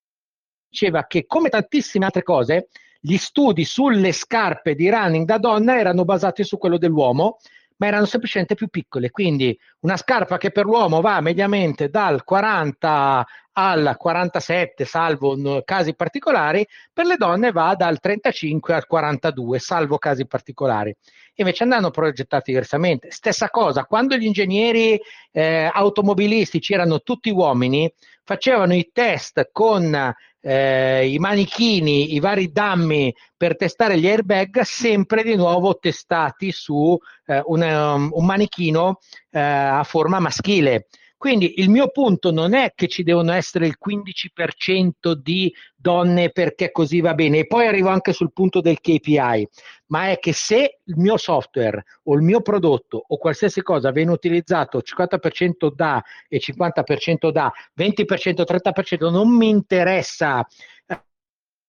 [0.71, 2.69] diceva che come tantissime altre cose,
[3.07, 7.37] gli studi sulle scarpe di running da donna erano basati su quello dell'uomo,
[7.77, 9.11] ma erano semplicemente più piccole.
[9.11, 13.25] Quindi una scarpa che per l'uomo va mediamente dal 40
[13.59, 20.27] al 47, salvo casi particolari, per le donne va dal 35 al 42, salvo casi
[20.27, 20.95] particolari.
[21.37, 23.13] Invece andranno progettati diversamente.
[23.13, 27.91] Stessa cosa, quando gli ingegneri eh, automobilistici erano tutti uomini,
[28.25, 30.15] facevano i test con
[30.47, 36.97] eh, i manichini, i vari dammi per testare gli airbag, sempre di nuovo testati su
[37.25, 40.87] eh, un, um, un, manichino eh, a forma maschile.
[41.19, 46.71] Quindi il mio punto non è che ci devono essere il 15% di donne perché
[46.71, 49.49] così va bene, e poi arrivo anche sul punto del KPI,
[49.87, 54.11] ma è che se il mio software o il mio prodotto o qualsiasi cosa viene
[54.11, 60.47] utilizzato 50% da e 50% da, 20%, 30%, non mi interessa.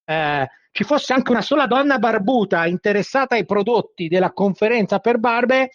[0.10, 5.71] Eh, ci fosse anche una sola donna barbuta interessata ai prodotti della conferenza per barbe,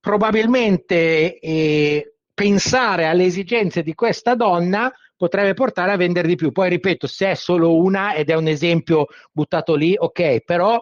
[0.00, 6.52] probabilmente eh, pensare alle esigenze di questa donna potrebbe portare a vendere di più.
[6.52, 10.80] Poi ripeto, se è solo una ed è un esempio buttato lì, ok, però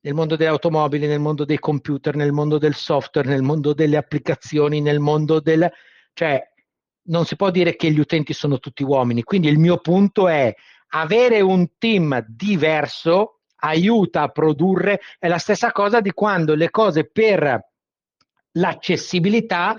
[0.00, 3.96] nel mondo delle automobili, nel mondo dei computer, nel mondo del software, nel mondo delle
[3.96, 5.70] applicazioni, nel mondo del...
[6.12, 6.42] cioè
[7.02, 9.22] non si può dire che gli utenti sono tutti uomini.
[9.22, 10.52] Quindi il mio punto è
[10.88, 17.08] avere un team diverso aiuta a produrre, è la stessa cosa di quando le cose
[17.08, 17.64] per
[18.54, 19.76] l'accessibilità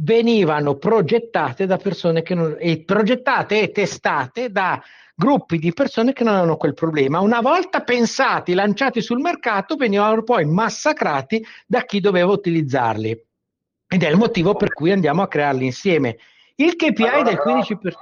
[0.00, 4.80] venivano progettate da persone che non, e progettate e testate da
[5.14, 7.20] gruppi di persone che non avevano quel problema.
[7.20, 13.26] Una volta pensati, lanciati sul mercato, venivano poi massacrati da chi doveva utilizzarli.
[13.88, 16.18] Ed è il motivo per cui andiamo a crearli insieme.
[16.54, 17.78] Il KPI allora, del 15%.
[17.80, 17.98] Però,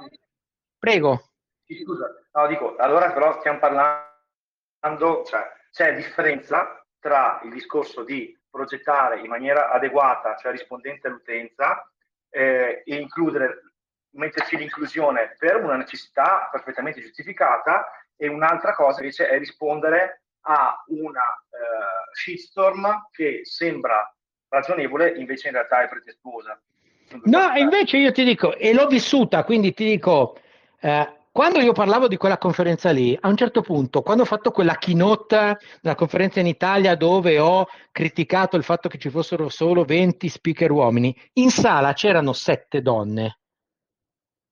[0.77, 1.29] Prego.
[1.65, 9.19] Scusa, no, dico, allora però stiamo parlando, cioè c'è differenza tra il discorso di progettare
[9.19, 11.89] in maniera adeguata, cioè rispondente all'utenza,
[12.29, 13.61] eh, e includere,
[14.11, 21.21] metterci l'inclusione per una necessità perfettamente giustificata e un'altra cosa invece è rispondere a una
[21.21, 24.11] eh, shitstorm che sembra
[24.49, 26.59] ragionevole, invece in realtà è pretestuosa.
[27.23, 30.37] No, invece io ti dico, e l'ho vissuta, quindi ti dico,
[30.79, 34.49] eh, quando io parlavo di quella conferenza lì, a un certo punto, quando ho fatto
[34.49, 39.83] quella keynote della conferenza in Italia dove ho criticato il fatto che ci fossero solo
[39.83, 43.37] 20 speaker uomini, in sala c'erano 7 donne.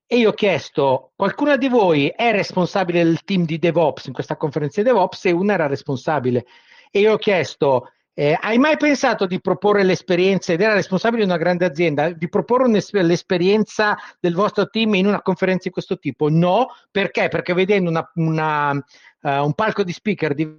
[0.06, 4.38] E io ho chiesto, qualcuna di voi è responsabile del team di DevOps in questa
[4.38, 5.26] conferenza di DevOps?
[5.26, 6.46] E una era responsabile.
[6.92, 11.28] E io ho chiesto, eh, hai mai pensato di proporre l'esperienza, ed era responsabile di
[11.28, 16.30] una grande azienda, di proporre l'esperienza del vostro team in una conferenza di questo tipo?
[16.30, 17.28] No, perché?
[17.28, 18.80] Perché vedendo una, una, uh,
[19.44, 20.50] un palco di speaker di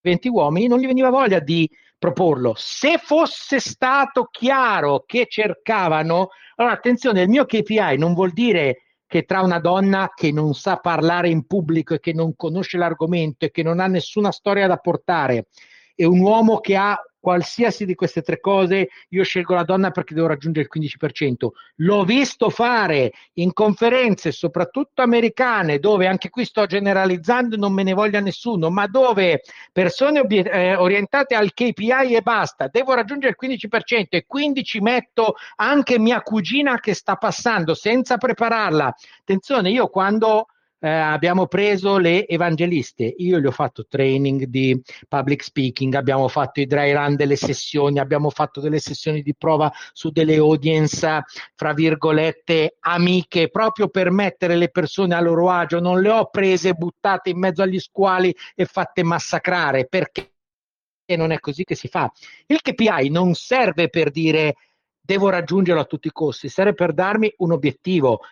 [0.00, 2.54] 20 uomini non gli veniva voglia di proporlo.
[2.56, 9.22] Se fosse stato chiaro che cercavano, allora attenzione, il mio KPI non vuol dire che
[9.22, 13.52] tra una donna che non sa parlare in pubblico e che non conosce l'argomento e
[13.52, 15.46] che non ha nessuna storia da portare
[15.94, 20.12] e un uomo che ha qualsiasi di queste tre cose, io scelgo la donna perché
[20.12, 21.50] devo raggiungere il 15%.
[21.76, 27.92] L'ho visto fare in conferenze, soprattutto americane, dove anche qui sto generalizzando, non me ne
[27.92, 33.36] voglia nessuno, ma dove persone obiet- eh, orientate al KPI e basta, devo raggiungere il
[33.36, 38.92] 15% e quindi ci metto anche mia cugina che sta passando senza prepararla.
[39.20, 40.46] Attenzione, io quando
[40.84, 46.60] eh, abbiamo preso le evangeliste, io gli ho fatto training di public speaking, abbiamo fatto
[46.60, 51.22] i dry run delle sessioni, abbiamo fatto delle sessioni di prova su delle audience,
[51.54, 56.72] fra virgolette, amiche, proprio per mettere le persone a loro agio, non le ho prese
[56.72, 60.32] buttate in mezzo agli squali e fatte massacrare, perché
[61.16, 62.10] non è così che si fa.
[62.46, 64.56] Il KPI non serve per dire
[65.00, 68.22] devo raggiungerlo a tutti i costi, serve per darmi un obiettivo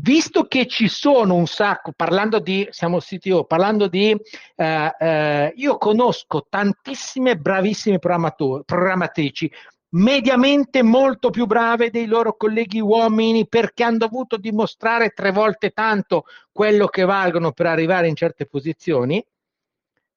[0.00, 4.16] visto che ci sono un sacco, parlando di, siamo CTO, parlando di,
[4.56, 9.50] eh, eh, io conosco tantissime bravissime programmatrici,
[9.90, 16.24] mediamente molto più brave dei loro colleghi uomini perché hanno dovuto dimostrare tre volte tanto
[16.52, 19.24] quello che valgono per arrivare in certe posizioni,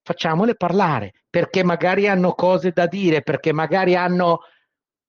[0.03, 4.41] facciamole parlare, perché magari hanno cose da dire, perché magari hanno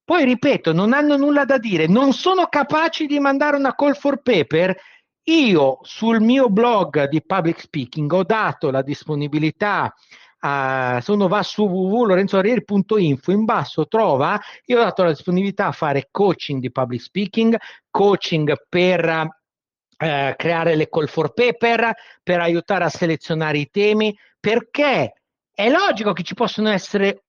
[0.05, 4.21] poi ripeto, non hanno nulla da dire, non sono capaci di mandare una call for
[4.21, 4.77] paper.
[5.25, 9.95] Io sul mio blog di public speaking ho dato la disponibilità
[10.43, 15.73] Uh, se uno va su www.lorenzorieri.info in basso trova, io ho dato la disponibilità a
[15.73, 17.57] fare coaching di public speaking,
[17.89, 25.13] coaching per uh, creare le call for paper, per aiutare a selezionare i temi, perché
[25.55, 27.23] è logico che ci possono essere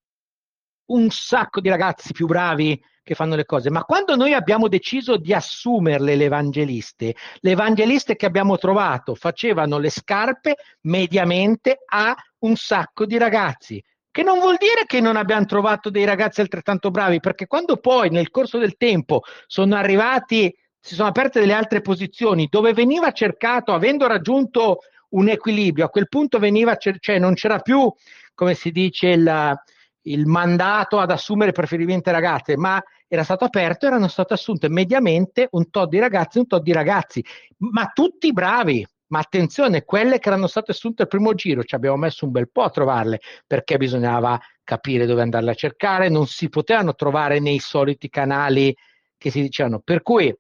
[0.88, 5.18] un sacco di ragazzi più bravi che fanno le cose, ma quando noi abbiamo deciso
[5.18, 12.56] di assumerle le evangeliste, le evangeliste che abbiamo trovato facevano le scarpe mediamente a un
[12.56, 13.84] sacco di ragazzi.
[14.10, 18.10] Che non vuol dire che non abbiamo trovato dei ragazzi altrettanto bravi, perché quando poi
[18.10, 23.74] nel corso del tempo sono arrivati, si sono aperte delle altre posizioni dove veniva cercato,
[23.74, 27.92] avendo raggiunto un equilibrio, a quel punto veniva, cioè non c'era più,
[28.36, 29.56] come si dice, il,
[30.04, 35.70] il mandato ad assumere preferibilmente ragazze, ma era stato aperto, erano state assunte mediamente un
[35.70, 37.24] tot di ragazzi, un tot di ragazzi,
[37.58, 38.86] ma tutti bravi.
[39.08, 42.50] Ma attenzione, quelle che erano state assunte al primo giro ci abbiamo messo un bel
[42.50, 47.60] po' a trovarle perché bisognava capire dove andarle a cercare, non si potevano trovare nei
[47.60, 48.76] soliti canali
[49.16, 49.82] che si dicevano.
[49.84, 50.36] Per cui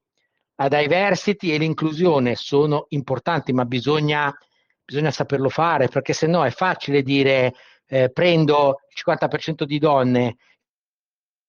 [0.55, 4.35] la diversity e l'inclusione sono importanti, ma bisogna,
[4.83, 7.53] bisogna saperlo fare perché se no è facile dire
[7.87, 10.35] eh, prendo il 50% di donne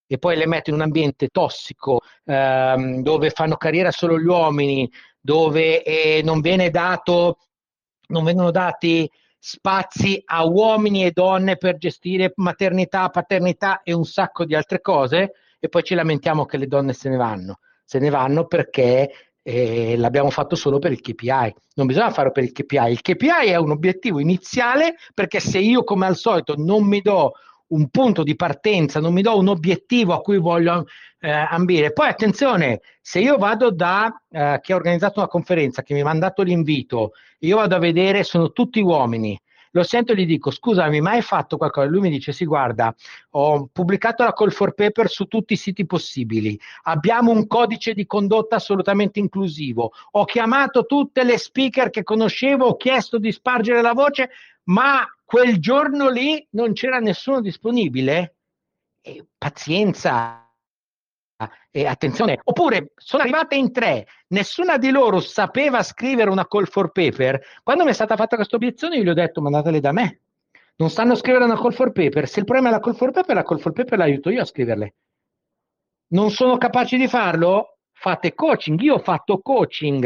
[0.07, 4.91] e poi le metto in un ambiente tossico ehm, dove fanno carriera solo gli uomini,
[5.19, 7.39] dove eh, non dato,
[8.09, 14.45] non vengono dati spazi a uomini e donne per gestire maternità, paternità e un sacco
[14.45, 17.59] di altre cose e poi ci lamentiamo che le donne se ne vanno.
[17.85, 21.55] Se ne vanno perché eh, l'abbiamo fatto solo per il KPI.
[21.75, 22.91] Non bisogna farlo per il KPI.
[22.91, 27.33] Il KPI è un obiettivo iniziale perché se io come al solito non mi do
[27.67, 30.87] un punto di partenza, non mi do un obiettivo a cui voglio
[31.21, 31.93] eh, ambire.
[31.93, 36.05] Poi attenzione, se io vado da eh, chi ha organizzato una conferenza, che mi ha
[36.05, 39.39] mandato l'invito, io vado a vedere, sono tutti uomini,
[39.75, 41.89] lo sento e gli dico scusami ma hai fatto qualcosa?
[41.89, 42.95] Lui mi dice sì guarda
[43.31, 48.07] ho pubblicato la call for paper su tutti i siti possibili, abbiamo un codice di
[48.07, 53.93] condotta assolutamente inclusivo, ho chiamato tutte le speaker che conoscevo, ho chiesto di spargere la
[53.93, 54.31] voce
[54.65, 58.37] ma quel giorno lì non c'era nessuno disponibile.
[59.01, 60.44] E pazienza,
[61.71, 66.93] e attenzione, oppure sono arrivate in tre, nessuna di loro sapeva scrivere una call for
[66.93, 67.41] paper.
[67.63, 70.21] Quando mi è stata fatta questa obiezione, io gli ho detto: mandatele da me.
[70.77, 72.29] Non sanno scrivere una call for paper.
[72.29, 74.45] Se il problema è la call for paper, la call for paper l'aiuto io a
[74.45, 74.95] scriverle.
[76.09, 77.79] Non sono capaci di farlo?
[77.93, 78.81] Fate coaching.
[78.81, 80.05] Io ho fatto coaching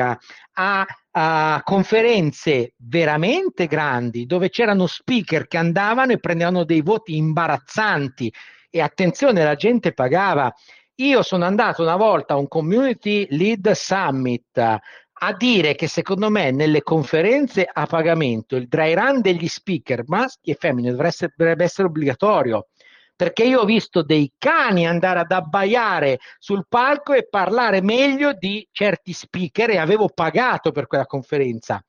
[0.52, 8.32] a, a conferenze veramente grandi dove c'erano speaker che andavano e prendevano dei voti imbarazzanti.
[8.70, 10.52] E attenzione, la gente pagava
[11.00, 16.50] io sono andato una volta a un community lead summit a dire che secondo me
[16.50, 21.64] nelle conferenze a pagamento il dry run degli speaker maschi e femmine dovrebbe essere, dovrebbe
[21.64, 22.68] essere obbligatorio.
[23.14, 28.66] Perché io ho visto dei cani andare ad abbaiare sul palco e parlare meglio di
[28.70, 31.82] certi speaker e avevo pagato per quella conferenza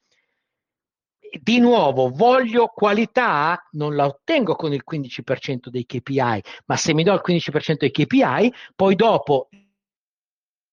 [1.42, 7.04] di nuovo, voglio qualità, non la ottengo con il 15% dei KPI, ma se mi
[7.04, 9.50] do il 15% dei KPI, poi dopo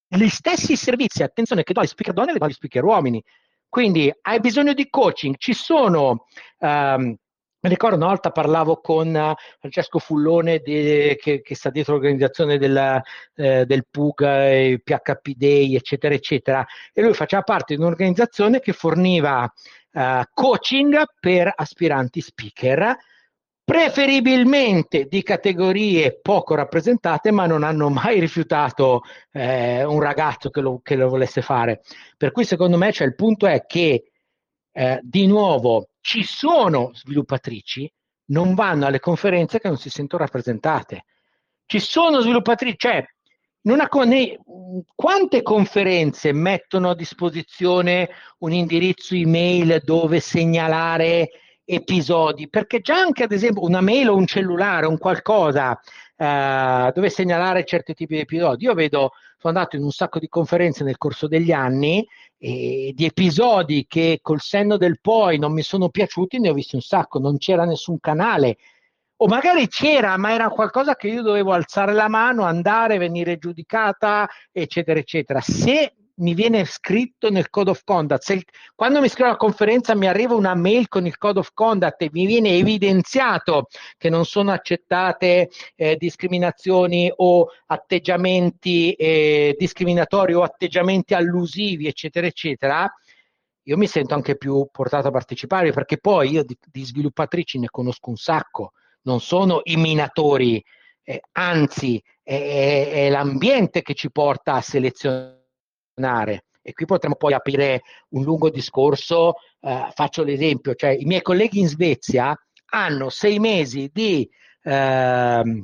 [0.09, 3.23] gli stessi servizi, attenzione che do agli speaker donne e agli speaker uomini.
[3.69, 6.27] Quindi hai bisogno di coaching, ci sono...
[6.59, 7.17] Um,
[7.59, 12.59] mi ricordo una volta parlavo con uh, Francesco Fullone de, che, che, sta dietro l'organizzazione
[12.59, 13.03] del,
[13.35, 18.73] eh, del PUG, eh, PHP Day, eccetera, eccetera, e lui faceva parte di un'organizzazione che
[18.73, 19.53] forniva
[19.97, 22.97] uh, coaching per aspiranti speaker,
[23.65, 30.81] preferibilmente di categorie poco rappresentate, ma non hanno mai rifiutato eh, un ragazzo che lo,
[30.83, 31.83] che lo volesse fare.
[32.17, 34.13] Per cui secondo me cioè, il punto è che
[34.71, 37.93] eh, di nuovo ci sono sviluppatrici,
[38.27, 41.05] non vanno alle conferenze che non si sentono rappresentate.
[41.67, 43.05] Ci sono sviluppatrici, cioè,
[43.73, 44.39] una, ne,
[44.95, 48.09] quante conferenze mettono a disposizione
[48.39, 51.31] un indirizzo email dove segnalare
[51.65, 52.49] episodi?
[52.49, 55.79] Perché già anche ad esempio una mail o un cellulare, un qualcosa
[56.17, 58.65] eh, dove segnalare certi tipi di episodi.
[58.65, 62.07] Io vedo, sono andato in un sacco di conferenze nel corso degli anni
[62.39, 66.75] e di episodi che col senno del poi non mi sono piaciuti, ne ho visti
[66.75, 68.59] un sacco, non c'era nessun canale.
[69.19, 74.29] O magari c'era, ma era qualcosa che io dovevo alzare la mano, andare, venire giudicata,
[74.53, 75.41] eccetera, eccetera.
[75.41, 78.23] Se mi viene scritto nel code of conduct.
[78.23, 78.43] Se,
[78.75, 82.11] quando mi scrivo alla conferenza mi arriva una mail con il code of conduct e
[82.13, 91.15] mi viene evidenziato che non sono accettate eh, discriminazioni o atteggiamenti eh, discriminatori o atteggiamenti
[91.15, 92.91] allusivi, eccetera, eccetera,
[93.69, 97.69] io mi sento anche più portato a partecipare perché poi io di, di sviluppatrici ne
[97.69, 98.73] conosco un sacco,
[99.07, 100.63] non sono i minatori,
[101.03, 107.83] eh, anzi è, è, l'ambiente che ci porta a selezionare e qui potremmo poi aprire
[108.11, 109.35] un lungo discorso.
[109.61, 112.37] Eh, faccio l'esempio, cioè i miei colleghi in Svezia
[112.71, 114.29] hanno sei mesi di
[114.63, 115.63] eh,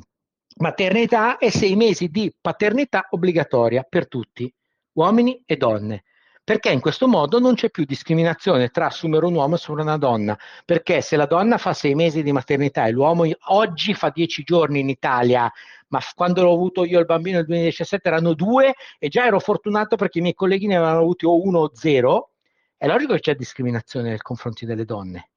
[0.55, 4.51] maternità e sei mesi di paternità obbligatoria per tutti,
[4.93, 6.03] uomini e donne
[6.43, 9.97] perché in questo modo non c'è più discriminazione tra assumere un uomo e assumere una
[9.97, 14.43] donna, perché se la donna fa sei mesi di maternità e l'uomo oggi fa dieci
[14.43, 15.49] giorni in Italia,
[15.87, 19.95] ma quando l'ho avuto io il bambino nel 2017 erano due e già ero fortunato
[19.95, 22.31] perché i miei colleghi ne avevano avuti o uno o zero,
[22.75, 25.29] è logico che c'è discriminazione nei confronti delle donne.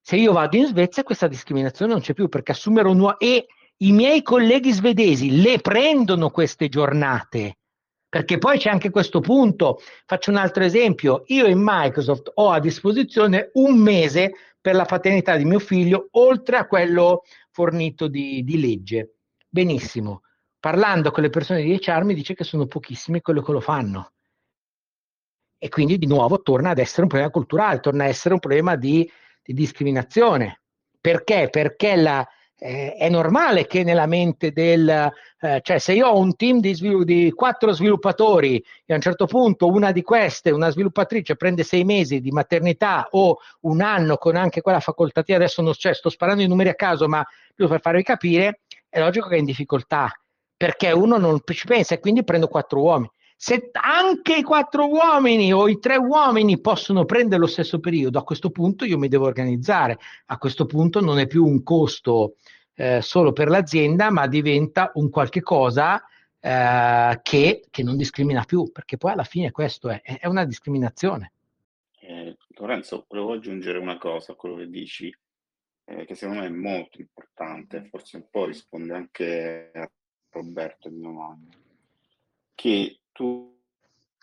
[0.00, 3.46] Se io vado in Svezia questa discriminazione non c'è più perché assumere un uomo e
[3.76, 7.58] i miei colleghi svedesi le prendono queste giornate
[8.12, 9.80] perché poi c'è anche questo punto.
[10.04, 11.22] Faccio un altro esempio.
[11.28, 16.58] Io in Microsoft ho a disposizione un mese per la paternità di mio figlio, oltre
[16.58, 19.14] a quello fornito di, di legge.
[19.48, 20.24] Benissimo.
[20.60, 24.12] Parlando con le persone di HR mi dice che sono pochissimi quelli che lo fanno.
[25.56, 28.76] E quindi di nuovo torna ad essere un problema culturale, torna ad essere un problema
[28.76, 29.10] di,
[29.42, 30.60] di discriminazione.
[31.00, 31.48] Perché?
[31.50, 32.28] Perché la,
[32.64, 36.74] eh, è normale che nella mente del, eh, cioè se io ho un team di,
[36.74, 41.64] svilu- di quattro sviluppatori e a un certo punto una di queste, una sviluppatrice, prende
[41.64, 46.08] sei mesi di maternità o un anno con anche quella facoltativa, adesso non, cioè, sto
[46.08, 49.44] sparando i numeri a caso, ma più per farvi capire, è logico che è in
[49.44, 50.12] difficoltà
[50.56, 53.10] perché uno non ci pensa e quindi prendo quattro uomini.
[53.44, 58.22] Se anche i quattro uomini o i tre uomini possono prendere lo stesso periodo, a
[58.22, 59.98] questo punto io mi devo organizzare.
[60.26, 62.36] A questo punto non è più un costo
[62.74, 66.00] eh, solo per l'azienda, ma diventa un qualche cosa
[66.38, 71.32] eh, che, che, non discrimina più, perché poi alla fine questo è, è una discriminazione.
[71.98, 75.12] Eh, Lorenzo, volevo aggiungere una cosa a quello che dici,
[75.86, 79.90] eh, che secondo me è molto importante, forse un po' risponde anche a
[80.30, 81.48] Roberto di domani,
[82.54, 83.56] che tu,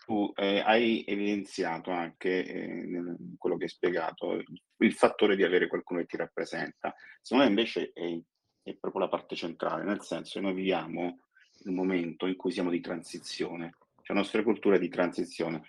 [0.04, 4.44] tu eh, hai evidenziato anche eh, quello che hai spiegato il,
[4.76, 6.94] il, fattore di avere qualcuno che ti rappresenta.
[7.22, 8.20] Secondo me invece è,
[8.62, 11.20] è proprio la parte centrale, nel senso che noi viviamo
[11.64, 15.62] un momento in cui siamo di transizione, cioè la nostra cultura è di transizione.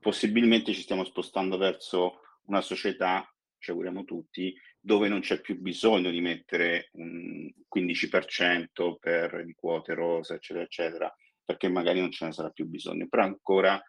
[0.00, 6.10] Possibilmente ci stiamo spostando verso una società, ci auguriamo tutti, dove non c'è più bisogno
[6.10, 11.14] di mettere un 15% per di quote rosa, eccetera, eccetera,
[11.48, 13.82] perché magari non ce ne sarà più bisogno, però ancora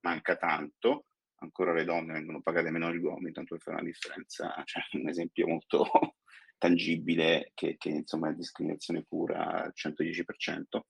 [0.00, 1.06] manca tanto,
[1.36, 5.08] ancora le donne vengono pagate meno degli uomini, tanto per fare una differenza, cioè un
[5.08, 5.86] esempio molto
[6.58, 10.80] tangibile che, che insomma è discriminazione pura al 110%.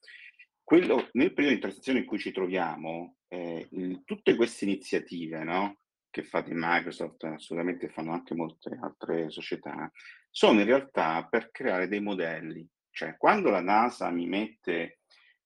[0.64, 5.78] Quello, nel periodo di transizione in cui ci troviamo, eh, il, tutte queste iniziative no,
[6.10, 9.88] che fate in Microsoft, assolutamente fanno anche molte altre società,
[10.28, 12.68] sono in realtà per creare dei modelli.
[12.90, 14.98] Cioè, quando la NASA mi mette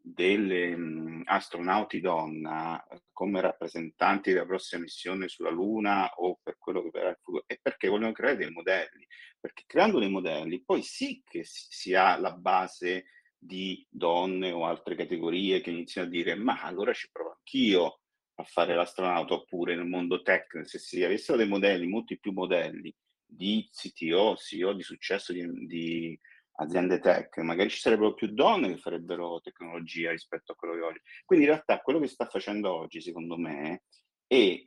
[0.05, 6.90] delle mh, astronauti donna come rappresentanti della prossima missione sulla Luna o per quello che
[6.90, 9.07] verrà il futuro, è perché vogliono creare dei modelli,
[9.38, 13.07] perché creando dei modelli poi sì che si ha la base
[13.38, 18.00] di donne o altre categorie che iniziano a dire ma allora ci provo anch'io
[18.36, 22.94] a fare l'astronauta oppure nel mondo tech, se si avessero dei modelli, molti più modelli
[23.24, 26.18] di CTO, CEO di successo di, di
[26.57, 31.00] aziende tech, magari ci sarebbero più donne che farebbero tecnologia rispetto a quello che oggi.
[31.24, 33.84] Quindi in realtà quello che sta facendo oggi, secondo me,
[34.26, 34.66] è,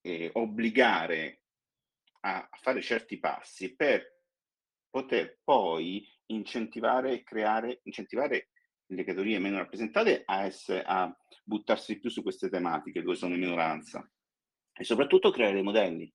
[0.00, 1.42] è obbligare
[2.20, 4.20] a fare certi passi per
[4.88, 8.50] poter poi incentivare e creare, incentivare
[8.86, 11.14] le categorie meno rappresentate a, essere, a
[11.44, 14.08] buttarsi più su queste tematiche dove sono in minoranza.
[14.72, 16.12] e soprattutto creare dei modelli,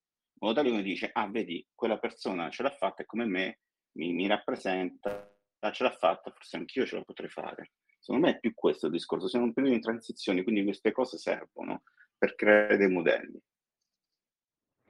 [0.54, 3.60] tale che dice, ah vedi, quella persona ce l'ha fatta e come me
[3.94, 5.34] mi, mi rappresenta,
[5.72, 7.72] ce l'ha fatta, forse anch'io ce la potrei fare.
[8.00, 10.92] Secondo me è più questo il discorso, siamo in un periodo di transizione, quindi queste
[10.92, 11.84] cose servono
[12.18, 13.40] per creare dei modelli.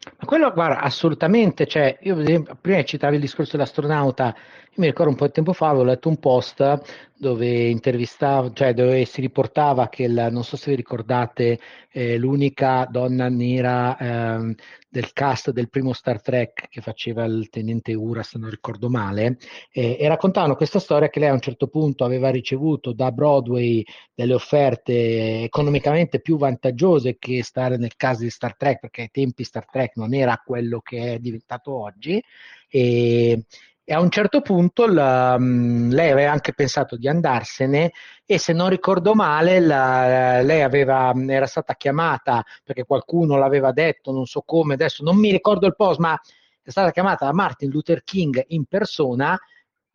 [0.04, 2.16] Ma quello, guarda, assolutamente, cioè, io
[2.60, 4.36] prima citavi il discorso dell'astronauta,
[4.74, 8.74] io mi ricordo un po' di tempo fa, avevo letto un post dove intervistava, cioè
[8.74, 11.60] dove si riportava che, la, non so se vi ricordate,
[11.92, 14.56] eh, l'unica donna nera eh,
[14.90, 19.38] del cast del primo Star Trek che faceva il tenente Ura, se non ricordo male,
[19.72, 23.84] eh, e raccontavano questa storia che lei a un certo punto aveva ricevuto da Broadway
[24.16, 29.44] delle offerte economicamente più vantaggiose che stare nel caso di Star Trek, perché ai tempi
[29.44, 32.24] Star Trek non era quello che è diventato oggi.
[32.70, 33.46] E,
[33.84, 37.92] e a un certo punto la, mm, lei aveva anche pensato di andarsene
[38.26, 44.12] e se non ricordo male la, lei aveva, era stata chiamata perché qualcuno l'aveva detto,
[44.12, 46.18] non so come, adesso non mi ricordo il post, ma
[46.64, 49.38] è stata chiamata da Martin Luther King in persona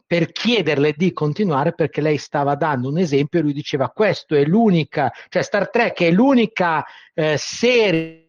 [0.06, 4.44] per chiederle di continuare perché lei stava dando un esempio e lui diceva questo è
[4.44, 6.84] l'unica, cioè Star Trek è l'unica
[7.14, 8.25] eh, serie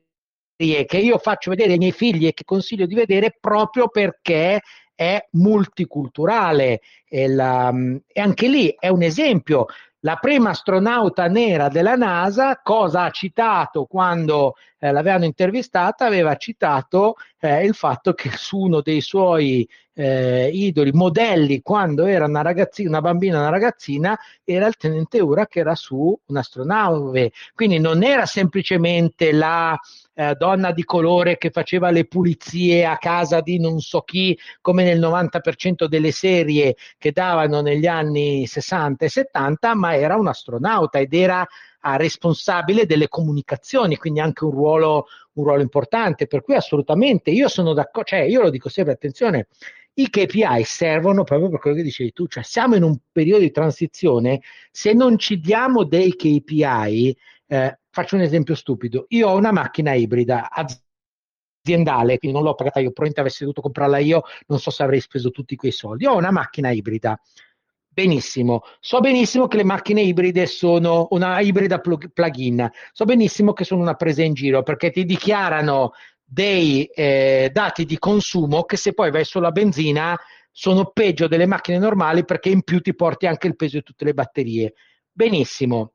[0.57, 4.61] che io faccio vedere ai miei figli e che consiglio di vedere proprio perché
[4.95, 7.71] è multiculturale e, la,
[8.07, 9.67] e anche lì è un esempio.
[10.01, 16.05] La prima astronauta nera della NASA, cosa ha citato quando eh, l'avevano intervistata?
[16.05, 22.25] Aveva citato eh, il fatto che su uno dei suoi eh, idoli, modelli, quando era
[22.25, 27.31] una ragazzina, una bambina, una ragazzina, era il tenente Ura che era su un'astronave.
[27.53, 29.77] Quindi non era semplicemente la
[30.19, 34.83] eh, donna di colore che faceva le pulizie a casa di non so chi, come
[34.83, 40.97] nel 90% delle serie che davano negli anni 60 e 70, ma era un astronauta
[40.97, 41.47] ed era
[41.95, 46.25] responsabile delle comunicazioni, quindi anche un ruolo, un ruolo importante.
[46.25, 49.47] Per cui assolutamente io sono d'accordo, cioè io lo dico sempre, attenzione,
[49.93, 53.51] i KPI servono proprio per quello che dicevi tu, cioè siamo in un periodo di
[53.51, 54.41] transizione,
[54.71, 59.93] se non ci diamo dei KPI, eh, faccio un esempio stupido, io ho una macchina
[59.95, 64.83] ibrida aziendale, quindi non l'ho pagata io, probabilmente avessi dovuto comprarla io, non so se
[64.83, 67.19] avrei speso tutti quei soldi, ho una macchina ibrida.
[67.89, 73.81] Benissimo, so benissimo che le macchine ibride sono una ibrida plug-in, so benissimo che sono
[73.81, 75.93] una presa in giro perché ti dichiarano
[76.23, 80.15] dei eh, dati di consumo che se poi vai solo a benzina
[80.51, 84.05] sono peggio delle macchine normali perché in più ti porti anche il peso di tutte
[84.05, 84.73] le batterie.
[85.11, 85.93] Benissimo,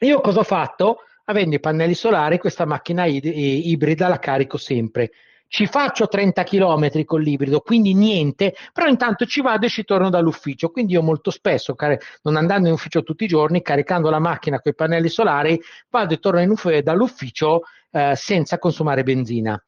[0.00, 0.98] io cosa ho fatto?
[1.30, 5.12] Avendo i pannelli solari, questa macchina ibrida la carico sempre.
[5.46, 10.10] Ci faccio 30 km con l'ibrido, quindi niente, però intanto ci vado e ci torno
[10.10, 10.70] dall'ufficio.
[10.70, 11.76] Quindi io molto spesso,
[12.22, 16.14] non andando in ufficio tutti i giorni, caricando la macchina con i pannelli solari, vado
[16.14, 17.62] e torno ufficio, dall'ufficio
[17.92, 19.62] eh, senza consumare benzina.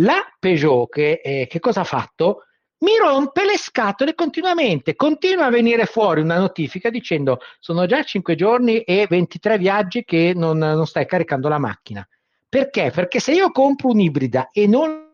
[0.00, 2.42] La Peugeot, che, eh, che cosa ha fatto?
[2.80, 4.94] Mi rompe le scatole continuamente.
[4.94, 10.32] Continua a venire fuori una notifica dicendo sono già 5 giorni e 23 viaggi che
[10.34, 12.06] non, non stai caricando la macchina.
[12.48, 12.90] Perché?
[12.94, 15.06] Perché se io compro un'ibrida e non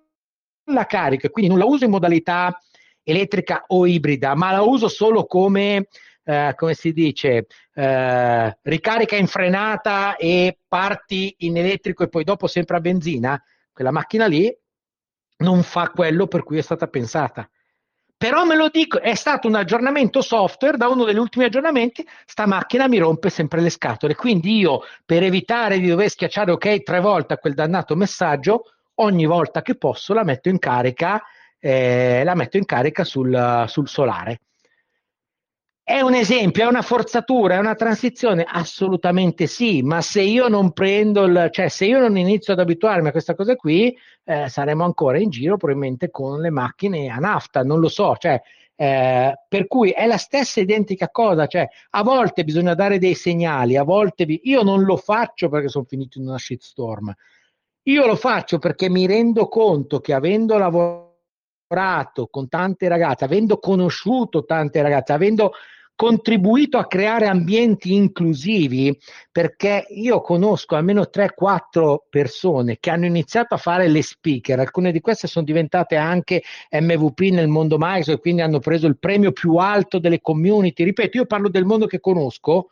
[0.67, 2.59] la carico e quindi non la uso in modalità
[3.03, 5.89] elettrica o ibrida, ma la uso solo come,
[6.25, 12.47] eh, come si dice, eh, ricarica in frenata e parti in elettrico e poi dopo
[12.47, 13.43] sempre a benzina,
[13.73, 14.55] quella macchina lì
[15.39, 17.49] non fa quello per cui è stata pensata.
[18.17, 22.47] Però me lo dico, è stato un aggiornamento software, da uno degli ultimi aggiornamenti, sta
[22.47, 24.15] macchina mi rompe sempre le scatole.
[24.15, 28.65] Quindi io, per evitare di dover schiacciare ok tre volte a quel dannato messaggio,
[28.97, 31.23] ogni volta che posso la metto in carica,
[31.59, 34.41] eh, la metto in carica sul, sul solare.
[35.87, 38.43] È un esempio, è una forzatura, è una transizione?
[38.49, 43.09] Assolutamente sì, ma se io non prendo il, cioè se io non inizio ad abituarmi
[43.09, 47.63] a questa cosa qui, eh, saremo ancora in giro probabilmente con le macchine a nafta,
[47.63, 48.41] non lo so, cioè,
[48.75, 53.77] eh, per cui è la stessa identica cosa, cioè a volte bisogna dare dei segnali,
[53.77, 57.13] a volte vi, io non lo faccio perché sono finito in una shitstorm,
[57.83, 61.13] io lo faccio perché mi rendo conto che avendo lavorato
[62.31, 65.53] con tante ragazze, avendo conosciuto tante ragazze, avendo
[65.97, 68.99] contribuito a creare ambienti inclusivi
[69.31, 75.01] perché io conosco almeno 3-4 persone che hanno iniziato a fare le speaker, alcune di
[75.01, 79.55] queste sono diventate anche MVP nel mondo Microsoft e quindi hanno preso il premio più
[79.57, 80.85] alto delle community.
[80.85, 82.71] Ripeto, io parlo del mondo che conosco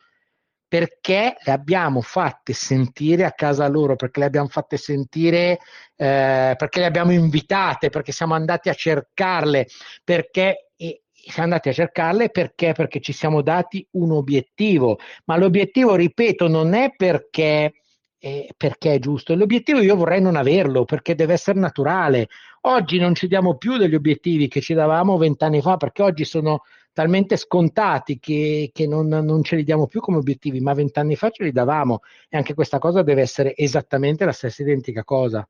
[0.73, 5.59] perché le abbiamo fatte sentire a casa loro, perché le abbiamo fatte sentire,
[5.95, 9.67] eh, perché le abbiamo invitate, perché siamo andati a cercarle,
[10.03, 10.69] perché
[11.13, 12.73] siamo andati a cercarle perché?
[12.73, 17.75] Perché ci siamo dati un obiettivo, ma l'obiettivo, ripeto, non è perché
[18.19, 19.35] eh, perché è giusto.
[19.35, 22.29] L'obiettivo io vorrei non averlo perché deve essere naturale.
[22.63, 26.63] Oggi non ci diamo più degli obiettivi che ci davamo vent'anni fa perché oggi sono
[26.93, 31.31] talmente scontati che, che non, non, ce li diamo più come obiettivi, ma vent'anni fa
[31.31, 35.47] ce li davamo e anche questa cosa deve essere esattamente la stessa identica cosa.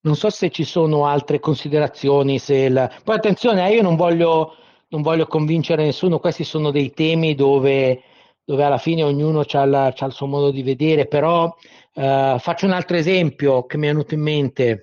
[0.00, 2.40] Non so se ci sono altre considerazioni.
[2.46, 2.90] Il...
[3.02, 4.54] Poi attenzione, eh, io non voglio,
[4.88, 8.02] non voglio convincere nessuno, questi sono dei temi dove,
[8.44, 11.52] dove alla fine ognuno ha il, il, suo modo di vedere, però
[11.94, 14.82] eh, faccio un altro esempio che mi è venuto in mente.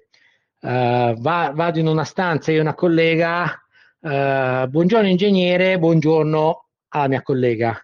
[0.65, 3.64] Uh, va, vado in una stanza, io e una collega,
[4.05, 7.79] uh, buongiorno ingegnere, buongiorno alla mia collega.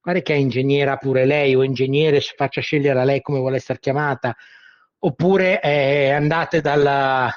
[0.00, 3.78] Guarda che è ingegnera pure lei o ingegnere, faccia scegliere a lei come vuole essere
[3.78, 4.34] chiamata.
[5.04, 7.32] Oppure eh, andate dalla,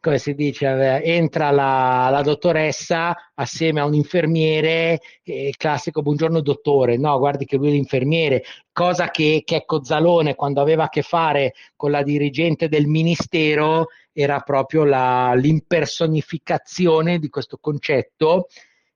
[0.00, 0.66] come si dice,
[1.02, 7.44] eh, entra la, la, dottoressa assieme a un infermiere, eh, classico buongiorno dottore, no, guardi
[7.44, 12.02] che lui è l'infermiere, cosa che, che Cozzalone quando aveva a che fare con la
[12.02, 18.46] dirigente del ministero era proprio la, l'impersonificazione di questo concetto.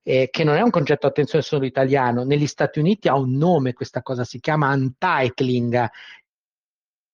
[0.02, 3.74] Eh, che non è un concetto, attenzione, solo italiano, negli Stati Uniti ha un nome
[3.74, 5.86] questa cosa, si chiama untitling,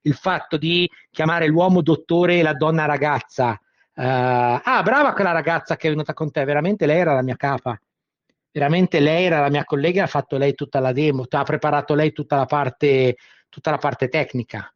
[0.03, 3.59] il fatto di chiamare l'uomo dottore e la donna ragazza.
[3.97, 7.37] Uh, ah, brava quella ragazza che è venuta con te, veramente lei era la mia
[7.37, 7.77] capa.
[8.51, 12.13] Veramente lei era la mia collega, ha fatto lei tutta la demo, ha preparato lei
[12.13, 13.17] tutta la parte,
[13.49, 14.74] tutta la parte tecnica.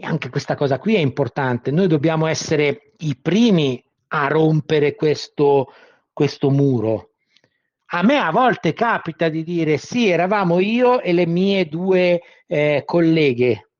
[0.00, 1.72] E anche questa cosa qui è importante.
[1.72, 5.72] Noi dobbiamo essere i primi a rompere questo,
[6.12, 7.14] questo muro.
[7.86, 12.84] A me a volte capita di dire sì, eravamo io e le mie due eh,
[12.86, 13.70] colleghe.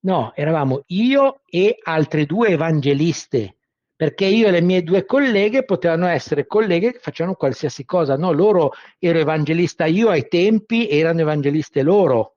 [0.00, 3.56] No, eravamo io e altre due evangeliste,
[3.96, 8.14] perché io e le mie due colleghe potevano essere colleghe che facevano qualsiasi cosa.
[8.18, 12.34] No, loro ero evangelista io ai tempi, erano evangeliste loro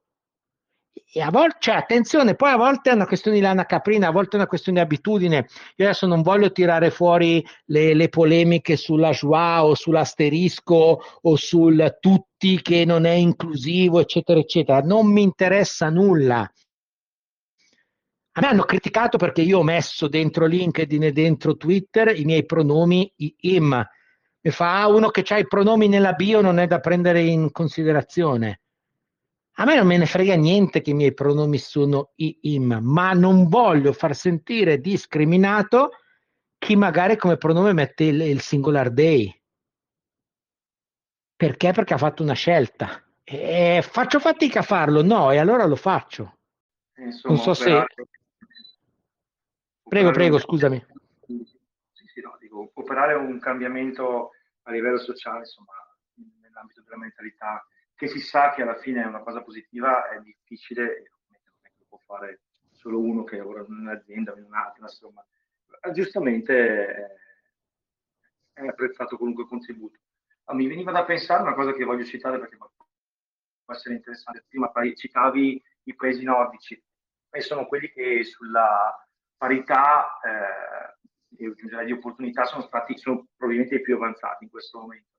[1.15, 4.11] e a volte, cioè, attenzione, poi a volte è una questione di lana caprina, a
[4.11, 5.47] volte è una questione di abitudine.
[5.75, 11.97] Io adesso non voglio tirare fuori le, le polemiche sulla joie o sull'asterisco o sul
[11.99, 14.81] tutti che non è inclusivo, eccetera, eccetera.
[14.81, 16.51] Non mi interessa nulla.
[18.35, 22.45] A me hanno criticato perché io ho messo dentro LinkedIn e dentro Twitter i miei
[22.45, 23.87] pronomi im.
[24.41, 27.51] Mi fa ah, uno che ha i pronomi nella bio non è da prendere in
[27.51, 28.62] considerazione.
[29.57, 33.13] A me non me ne frega niente che i miei pronomi sono i, im, ma
[33.13, 35.91] non voglio far sentire discriminato
[36.57, 39.31] chi magari come pronome mette il, il singular day.
[41.35, 41.71] Perché?
[41.71, 43.03] Perché ha fatto una scelta.
[43.23, 46.39] E faccio fatica a farlo, no, e allora lo faccio.
[46.95, 48.07] Insomma, non so operare, se...
[49.83, 50.83] Prego, prego, scusami.
[51.27, 54.31] Sì, sì, no, dico, operare un cambiamento
[54.63, 55.73] a livello sociale, insomma,
[56.41, 57.65] nell'ambito della mentalità
[57.95, 61.75] che si sa che alla fine è una cosa positiva, è difficile, non è che
[61.79, 62.41] lo può fare
[62.71, 65.25] solo uno che lavora in un'azienda o in un'altra, insomma,
[65.91, 67.19] giustamente
[68.53, 69.99] è apprezzato qualunque contributo.
[70.45, 74.45] Ma mi veniva da pensare una cosa che voglio citare perché può essere interessante.
[74.47, 76.81] Prima citavi i paesi nordici
[77.29, 78.93] e sono quelli che sulla
[79.37, 80.93] parità eh,
[81.35, 85.12] e di opportunità sono stati sono probabilmente i più avanzati in questo momento.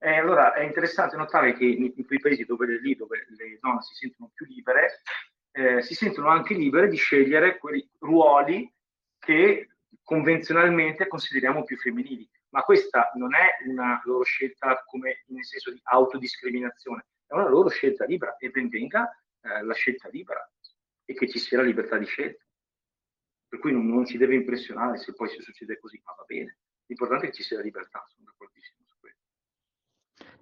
[0.00, 3.82] Eh, allora è interessante notare che in, in quei paesi dove, lì, dove le donne
[3.82, 5.02] si sentono più libere,
[5.50, 8.72] eh, si sentono anche libere di scegliere quei ruoli
[9.18, 9.70] che
[10.02, 12.28] convenzionalmente consideriamo più femminili.
[12.50, 17.68] Ma questa non è una loro scelta come nel senso di autodiscriminazione, è una loro
[17.68, 19.10] scelta libera e ben venga
[19.42, 20.48] eh, la scelta libera
[21.04, 22.44] e che ci sia la libertà di scelta.
[23.48, 26.58] Per cui non, non ci deve impressionare se poi si succede così, ma va bene.
[26.86, 28.37] L'importante è che ci sia la libertà, d'accordissimo.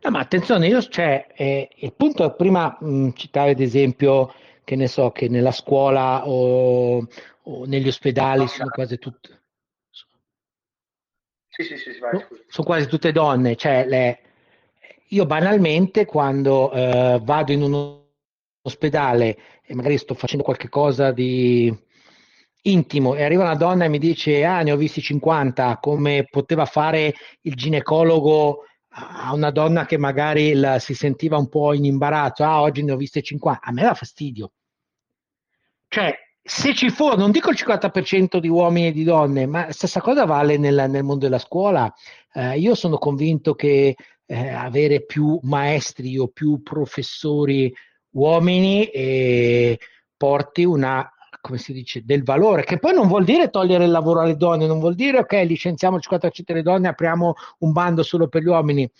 [0.06, 4.32] No, ma attenzione, io, cioè, eh, il punto è prima mh, citare ad esempio,
[4.62, 7.04] che ne so, che nella scuola o,
[7.42, 9.42] o negli ospedali sono quasi tutte...
[11.48, 14.20] Sì, sì, sì, vai, sono quasi tutte donne, cioè le,
[15.08, 18.00] io banalmente quando eh, vado in un
[18.62, 21.76] ospedale e magari sto facendo qualche cosa di
[22.62, 26.64] intimo e arriva una donna e mi dice ah ne ho visti 50 come poteva
[26.66, 28.64] fare il ginecologo
[28.98, 32.92] a una donna che magari la, si sentiva un po' in imbarazzo, ah oggi ne
[32.92, 34.52] ho viste 50, a me dà fastidio.
[35.88, 40.00] Cioè, se ci fosse, non dico il 50% di uomini e di donne, ma stessa
[40.00, 41.92] cosa vale nel, nel mondo della scuola.
[42.32, 47.72] Eh, io sono convinto che eh, avere più maestri o più professori
[48.10, 49.78] uomini eh,
[50.16, 51.10] porti una
[51.40, 54.66] come si dice, del valore, che poi non vuol dire togliere il lavoro alle donne,
[54.66, 58.48] non vuol dire ok, licenziamo il 50% delle donne, apriamo un bando solo per gli
[58.48, 58.90] uomini,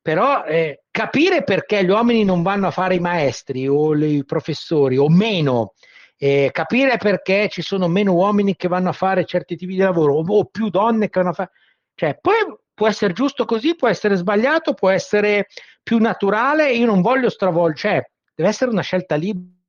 [0.00, 4.96] però eh, capire perché gli uomini non vanno a fare i maestri o i professori
[4.96, 5.74] o meno,
[6.16, 10.14] eh, capire perché ci sono meno uomini che vanno a fare certi tipi di lavoro
[10.14, 11.50] o, o più donne che vanno a fare...
[11.94, 12.34] Cioè, poi
[12.72, 15.48] può essere giusto così, può essere sbagliato, può essere
[15.82, 19.59] più naturale, io non voglio stravolgere, cioè, deve essere una scelta libera.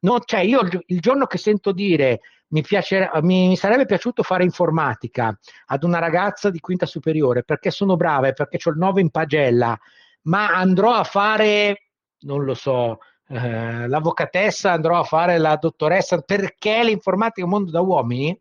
[0.00, 4.44] No, cioè, io il, giorno che sento dire mi, piace, mi, mi, sarebbe piaciuto fare
[4.44, 5.36] informatica
[5.66, 9.10] ad una ragazza di quinta superiore perché sono brava e perché ho il 9 in
[9.10, 9.78] pagella,
[10.22, 11.90] ma andrò a fare,
[12.20, 17.70] non lo so, eh, l'avvocatessa, andrò a fare la dottoressa perché l'informatica è un mondo
[17.70, 18.38] da uomini.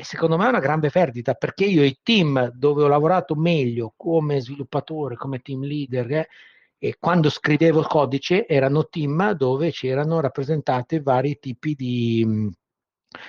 [0.00, 4.40] Secondo me è una grande perdita perché io i team dove ho lavorato meglio come
[4.40, 6.28] sviluppatore, come team leader, eh,
[6.78, 12.50] e quando scrivevo il codice erano team dove c'erano rappresentate vari tipi di,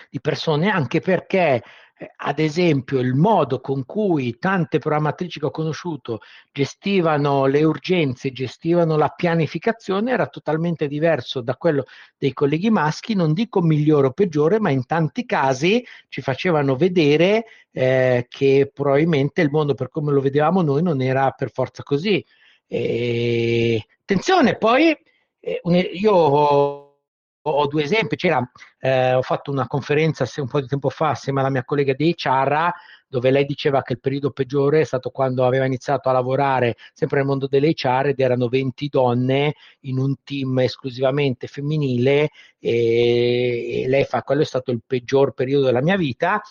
[0.09, 1.63] di persone, anche perché
[1.99, 6.19] eh, ad esempio il modo con cui tante programmatrici che ho conosciuto
[6.51, 11.85] gestivano le urgenze, gestivano la pianificazione era totalmente diverso da quello
[12.17, 17.45] dei colleghi maschi, non dico migliore o peggiore, ma in tanti casi ci facevano vedere
[17.71, 22.23] eh, che probabilmente il mondo per come lo vedevamo noi non era per forza così.
[22.67, 23.85] E...
[24.01, 24.95] Attenzione, poi
[25.39, 25.61] eh,
[25.93, 28.15] io ho due esempi.
[28.15, 28.41] C'era,
[28.79, 32.13] eh, ho fatto una conferenza un po' di tempo fa assieme alla mia collega di
[32.17, 32.71] HR
[33.07, 37.19] dove lei diceva che il periodo peggiore è stato quando aveva iniziato a lavorare sempre
[37.19, 44.03] nel mondo dell'HR ed erano 20 donne in un team esclusivamente femminile e, e lei
[44.03, 46.41] fa quello è stato il peggior periodo della mia vita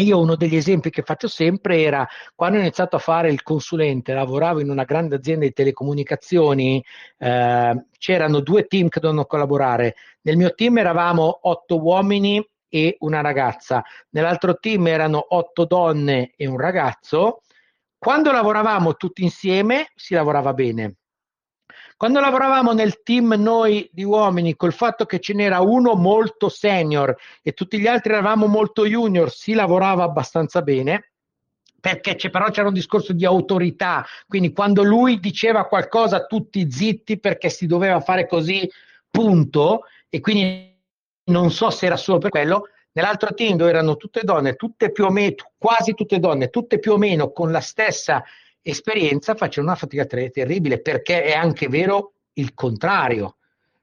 [0.00, 4.12] io uno degli esempi che faccio sempre era quando ho iniziato a fare il consulente,
[4.12, 6.84] lavoravo in una grande azienda di telecomunicazioni,
[7.18, 9.94] eh, c'erano due team che dovevano collaborare.
[10.22, 16.46] Nel mio team eravamo otto uomini e una ragazza, nell'altro team erano otto donne e
[16.48, 17.42] un ragazzo.
[17.96, 20.96] Quando lavoravamo tutti insieme si lavorava bene.
[21.96, 27.14] Quando lavoravamo nel team noi di uomini, col fatto che ce n'era uno molto senior
[27.42, 31.10] e tutti gli altri eravamo molto junior, si lavorava abbastanza bene
[31.84, 37.20] perché c'è, però c'era un discorso di autorità, quindi quando lui diceva qualcosa tutti zitti
[37.20, 38.66] perché si doveva fare così,
[39.10, 40.74] punto, e quindi
[41.24, 45.04] non so se era solo per quello, nell'altro team dove erano tutte donne, tutte più
[45.04, 48.24] o meno, quasi tutte donne, tutte più o meno con la stessa
[48.66, 53.36] esperienza facendo una fatica terribile perché è anche vero il contrario.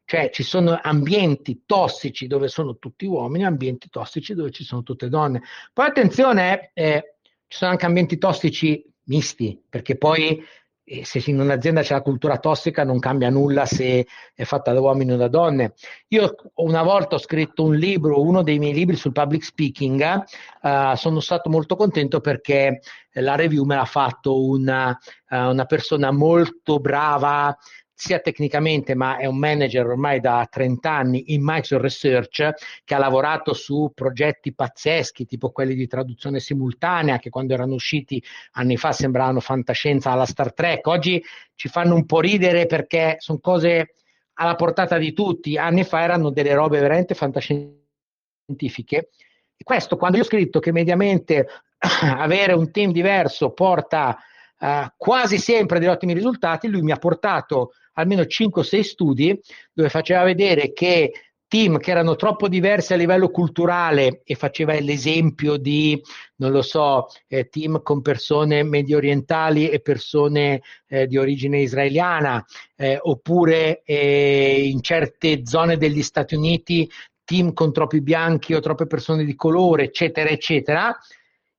[0.04, 5.08] Cioè ci sono ambienti tossici dove sono tutti uomini, ambienti tossici dove ci sono tutte
[5.08, 5.42] donne.
[5.72, 7.16] Poi attenzione, eh,
[7.48, 10.44] ci sono anche ambienti tossici misti, perché poi
[10.92, 14.82] e se in un'azienda c'è la cultura tossica non cambia nulla se è fatta da
[14.82, 15.74] uomini o da donne.
[16.10, 20.24] Io una volta ho scritto un libro, uno dei miei libri sul public speaking,
[20.64, 22.82] uh, sono stato molto contento perché
[23.14, 24.89] la review me l'ha fatto una,
[25.30, 27.58] uh, una persona molto brava
[28.02, 32.49] sia tecnicamente, ma è un manager ormai da 30 anni in Microsoft Research
[32.84, 38.22] che ha lavorato su progetti pazzeschi, tipo quelli di traduzione simultanea, che quando erano usciti
[38.54, 40.88] anni fa sembravano fantascienza alla Star Trek.
[40.88, 41.24] Oggi
[41.54, 43.93] ci fanno un po' ridere perché sono cose
[44.34, 45.60] alla portata di tutti.
[45.60, 49.10] Anni fa erano delle robe veramente fantascientifiche.
[49.56, 51.47] E questo, quando io ho scritto che mediamente
[52.18, 54.18] avere un team diverso porta
[54.58, 59.39] uh, quasi sempre degli ottimi risultati, lui mi ha portato almeno 5-6 studi
[59.74, 61.12] dove faceva vedere che
[61.52, 66.02] team che erano troppo diversi a livello culturale e faceva l'esempio di,
[66.38, 72.42] non lo so, eh, team con persone medio orientali e persone eh, di origine israeliana,
[72.78, 76.89] eh, oppure eh, in certe zone degli Stati Uniti
[77.26, 80.98] team con troppi bianchi o troppe persone di colore, eccetera, eccetera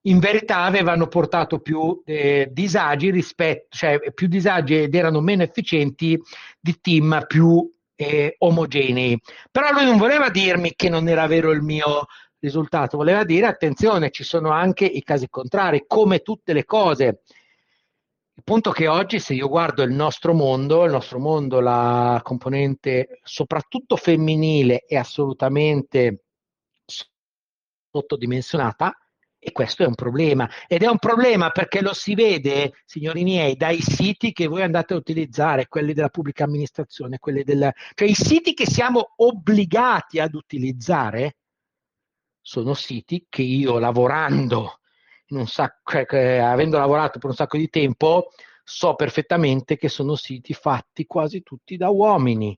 [0.03, 6.21] in verità avevano portato più eh, disagi rispetto, cioè più disagi ed erano meno efficienti
[6.61, 9.21] di team più eh, omogenei.
[9.51, 12.07] Però lui non voleva dirmi che non era vero il mio
[12.41, 17.23] risultato, voleva dire attenzione, ci sono anche i casi contrari, come tutte le cose.
[18.35, 23.21] Il punto che oggi, se io guardo il nostro mondo, il nostro mondo, la componente
[23.23, 26.25] soprattutto femminile è assolutamente
[27.93, 28.97] sottodimensionata,
[29.45, 30.49] e questo è un problema.
[30.69, 34.95] Ed è un problema perché lo si vede, signori miei, dai siti che voi andate
[34.95, 37.73] a utilizzare, quelli della pubblica amministrazione, quelli del...
[37.95, 41.39] cioè i siti che siamo obbligati ad utilizzare
[42.41, 44.79] sono siti che io lavorando,
[45.45, 48.31] sacco, cioè, avendo lavorato per un sacco di tempo,
[48.63, 52.57] so perfettamente che sono siti fatti quasi tutti da uomini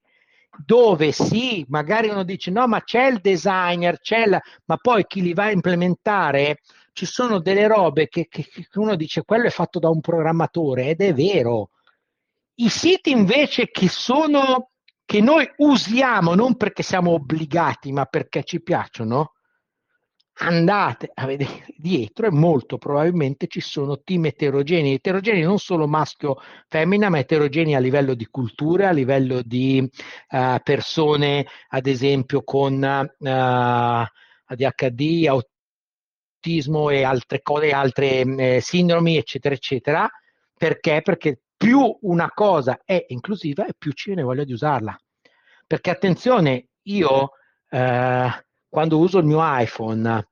[0.64, 4.40] dove sì, magari uno dice no, ma c'è il designer, c'è la...
[4.66, 6.60] ma poi chi li va a implementare
[6.92, 10.88] ci sono delle robe che, che, che uno dice quello è fatto da un programmatore
[10.88, 11.70] ed è vero.
[12.56, 14.70] I siti invece che sono
[15.04, 19.32] che noi usiamo non perché siamo obbligati, ma perché ci piacciono,
[20.36, 26.36] andate a vedere dietro e molto probabilmente ci sono team eterogenei, eterogenei non solo maschio
[26.68, 32.82] femmina, ma eterogenei a livello di cultura, a livello di uh, persone, ad esempio, con
[32.82, 33.26] uh,
[34.46, 40.08] ADHD, autismo e altre cose, altre eh, sindromi, eccetera, eccetera.
[40.56, 41.00] Perché?
[41.02, 44.96] Perché più una cosa è inclusiva e più ci viene voglia di usarla.
[45.66, 47.30] Perché attenzione, io
[47.70, 48.43] eh,
[48.74, 50.30] quando uso il mio iPhone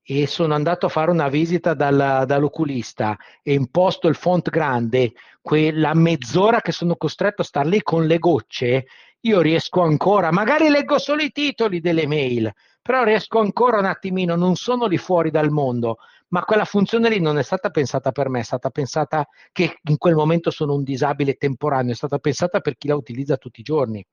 [0.00, 5.12] e sono andato a fare una visita dal, dall'oculista e imposto il font grande,
[5.42, 8.86] quella mezz'ora che sono costretto a star lì con le gocce,
[9.22, 14.36] io riesco ancora, magari leggo solo i titoli delle mail, però riesco ancora un attimino,
[14.36, 15.96] non sono lì fuori dal mondo,
[16.28, 19.98] ma quella funzione lì non è stata pensata per me, è stata pensata che in
[19.98, 23.64] quel momento sono un disabile temporaneo, è stata pensata per chi la utilizza tutti i
[23.64, 24.06] giorni.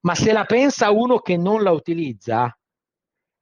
[0.00, 2.52] Ma se la pensa uno che non la utilizza,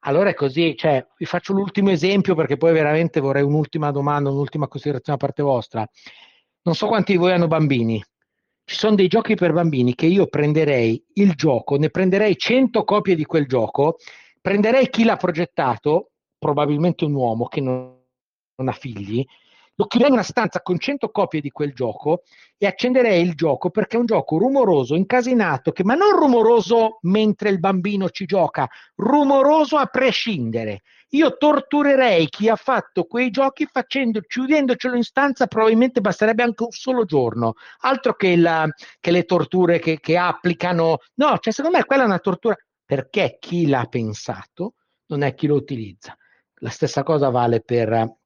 [0.00, 4.68] allora è così, cioè, vi faccio l'ultimo esempio perché poi veramente vorrei un'ultima domanda, un'ultima
[4.68, 5.88] considerazione da parte vostra.
[6.62, 8.02] Non so quanti di voi hanno bambini.
[8.64, 13.14] Ci sono dei giochi per bambini che io prenderei il gioco, ne prenderei 100 copie
[13.14, 13.96] di quel gioco,
[14.40, 17.98] prenderei chi l'ha progettato, probabilmente un uomo che non,
[18.56, 19.24] non ha figli,
[19.78, 22.22] lo chiuderei in una stanza con 100 copie di quel gioco
[22.56, 27.50] e accenderei il gioco perché è un gioco rumoroso, incasinato, che, ma non rumoroso mentre
[27.50, 30.82] il bambino ci gioca, rumoroso a prescindere.
[31.10, 36.70] Io torturerei chi ha fatto quei giochi facendo, chiudendocelo in stanza, probabilmente basterebbe anche un
[36.72, 38.68] solo giorno, altro che, la,
[38.98, 40.98] che le torture che, che applicano.
[41.14, 44.74] No, cioè secondo me quella è una tortura perché chi l'ha pensato
[45.06, 46.16] non è chi lo utilizza.
[46.60, 48.17] La stessa cosa vale per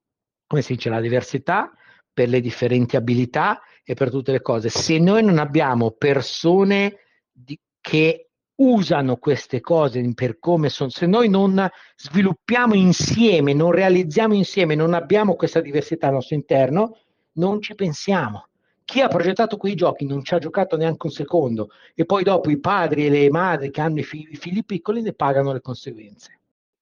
[0.53, 1.73] come si dice, la diversità,
[2.13, 4.69] per le differenti abilità e per tutte le cose.
[4.69, 6.99] Se noi non abbiamo persone
[7.33, 14.35] di, che usano queste cose per come sono, se noi non sviluppiamo insieme, non realizziamo
[14.35, 16.99] insieme, non abbiamo questa diversità al nostro interno,
[17.37, 18.49] non ci pensiamo.
[18.85, 22.51] Chi ha progettato quei giochi non ci ha giocato neanche un secondo e poi dopo
[22.51, 25.63] i padri e le madri che hanno i figli, i figli piccoli ne pagano le
[25.63, 26.41] conseguenze.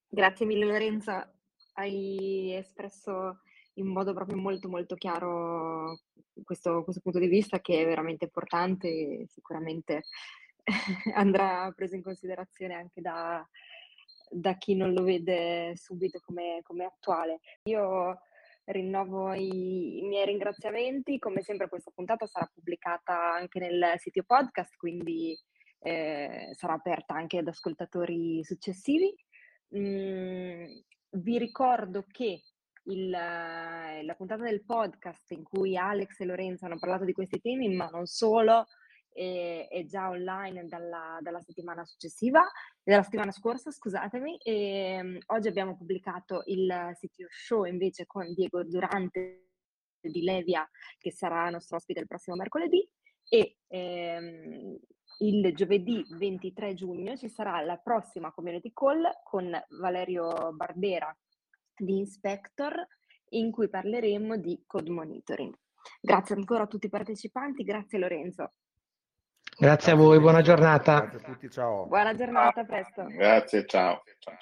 [0.08, 1.24] Grazie mille Lorenzo,
[1.74, 3.38] hai espresso
[3.80, 6.00] in modo proprio molto molto chiaro
[6.44, 10.04] questo, questo punto di vista che è veramente importante e sicuramente
[11.14, 13.46] andrà preso in considerazione anche da,
[14.30, 17.40] da chi non lo vede subito come, come attuale.
[17.64, 18.20] Io
[18.66, 24.76] rinnovo i, i, miei ringraziamenti, come sempre questa puntata sarà pubblicata anche nel sito podcast,
[24.76, 25.36] quindi
[25.80, 29.12] eh, sarà aperta anche ad ascoltatori successivi.
[29.76, 30.64] Mm,
[31.12, 32.42] vi ricordo che
[32.84, 37.40] il, eh, la puntata del podcast in cui Alex e Lorenzo hanno parlato di questi
[37.40, 38.66] temi, ma non solo,
[39.12, 42.42] è, è già online dalla, dalla, settimana successiva,
[42.82, 44.38] dalla settimana scorsa, scusatemi.
[44.38, 49.48] E, um, oggi abbiamo pubblicato il sito show invece con Diego Durante
[50.00, 50.68] di Levia,
[50.98, 52.88] che sarà nostro ospite il prossimo mercoledì.
[53.28, 54.78] E ehm,
[55.18, 61.14] il giovedì 23 giugno ci sarà la prossima community call con Valerio Barbera
[61.82, 62.86] di Inspector
[63.30, 65.54] in cui parleremo di code monitoring.
[66.00, 68.52] Grazie ancora a tutti i partecipanti, grazie Lorenzo.
[69.58, 71.00] Grazie a voi, buona giornata.
[71.00, 71.86] Grazie a tutti, ciao.
[71.86, 73.04] Buona giornata, a presto.
[73.04, 74.02] Grazie, ciao.
[74.18, 74.36] ciao.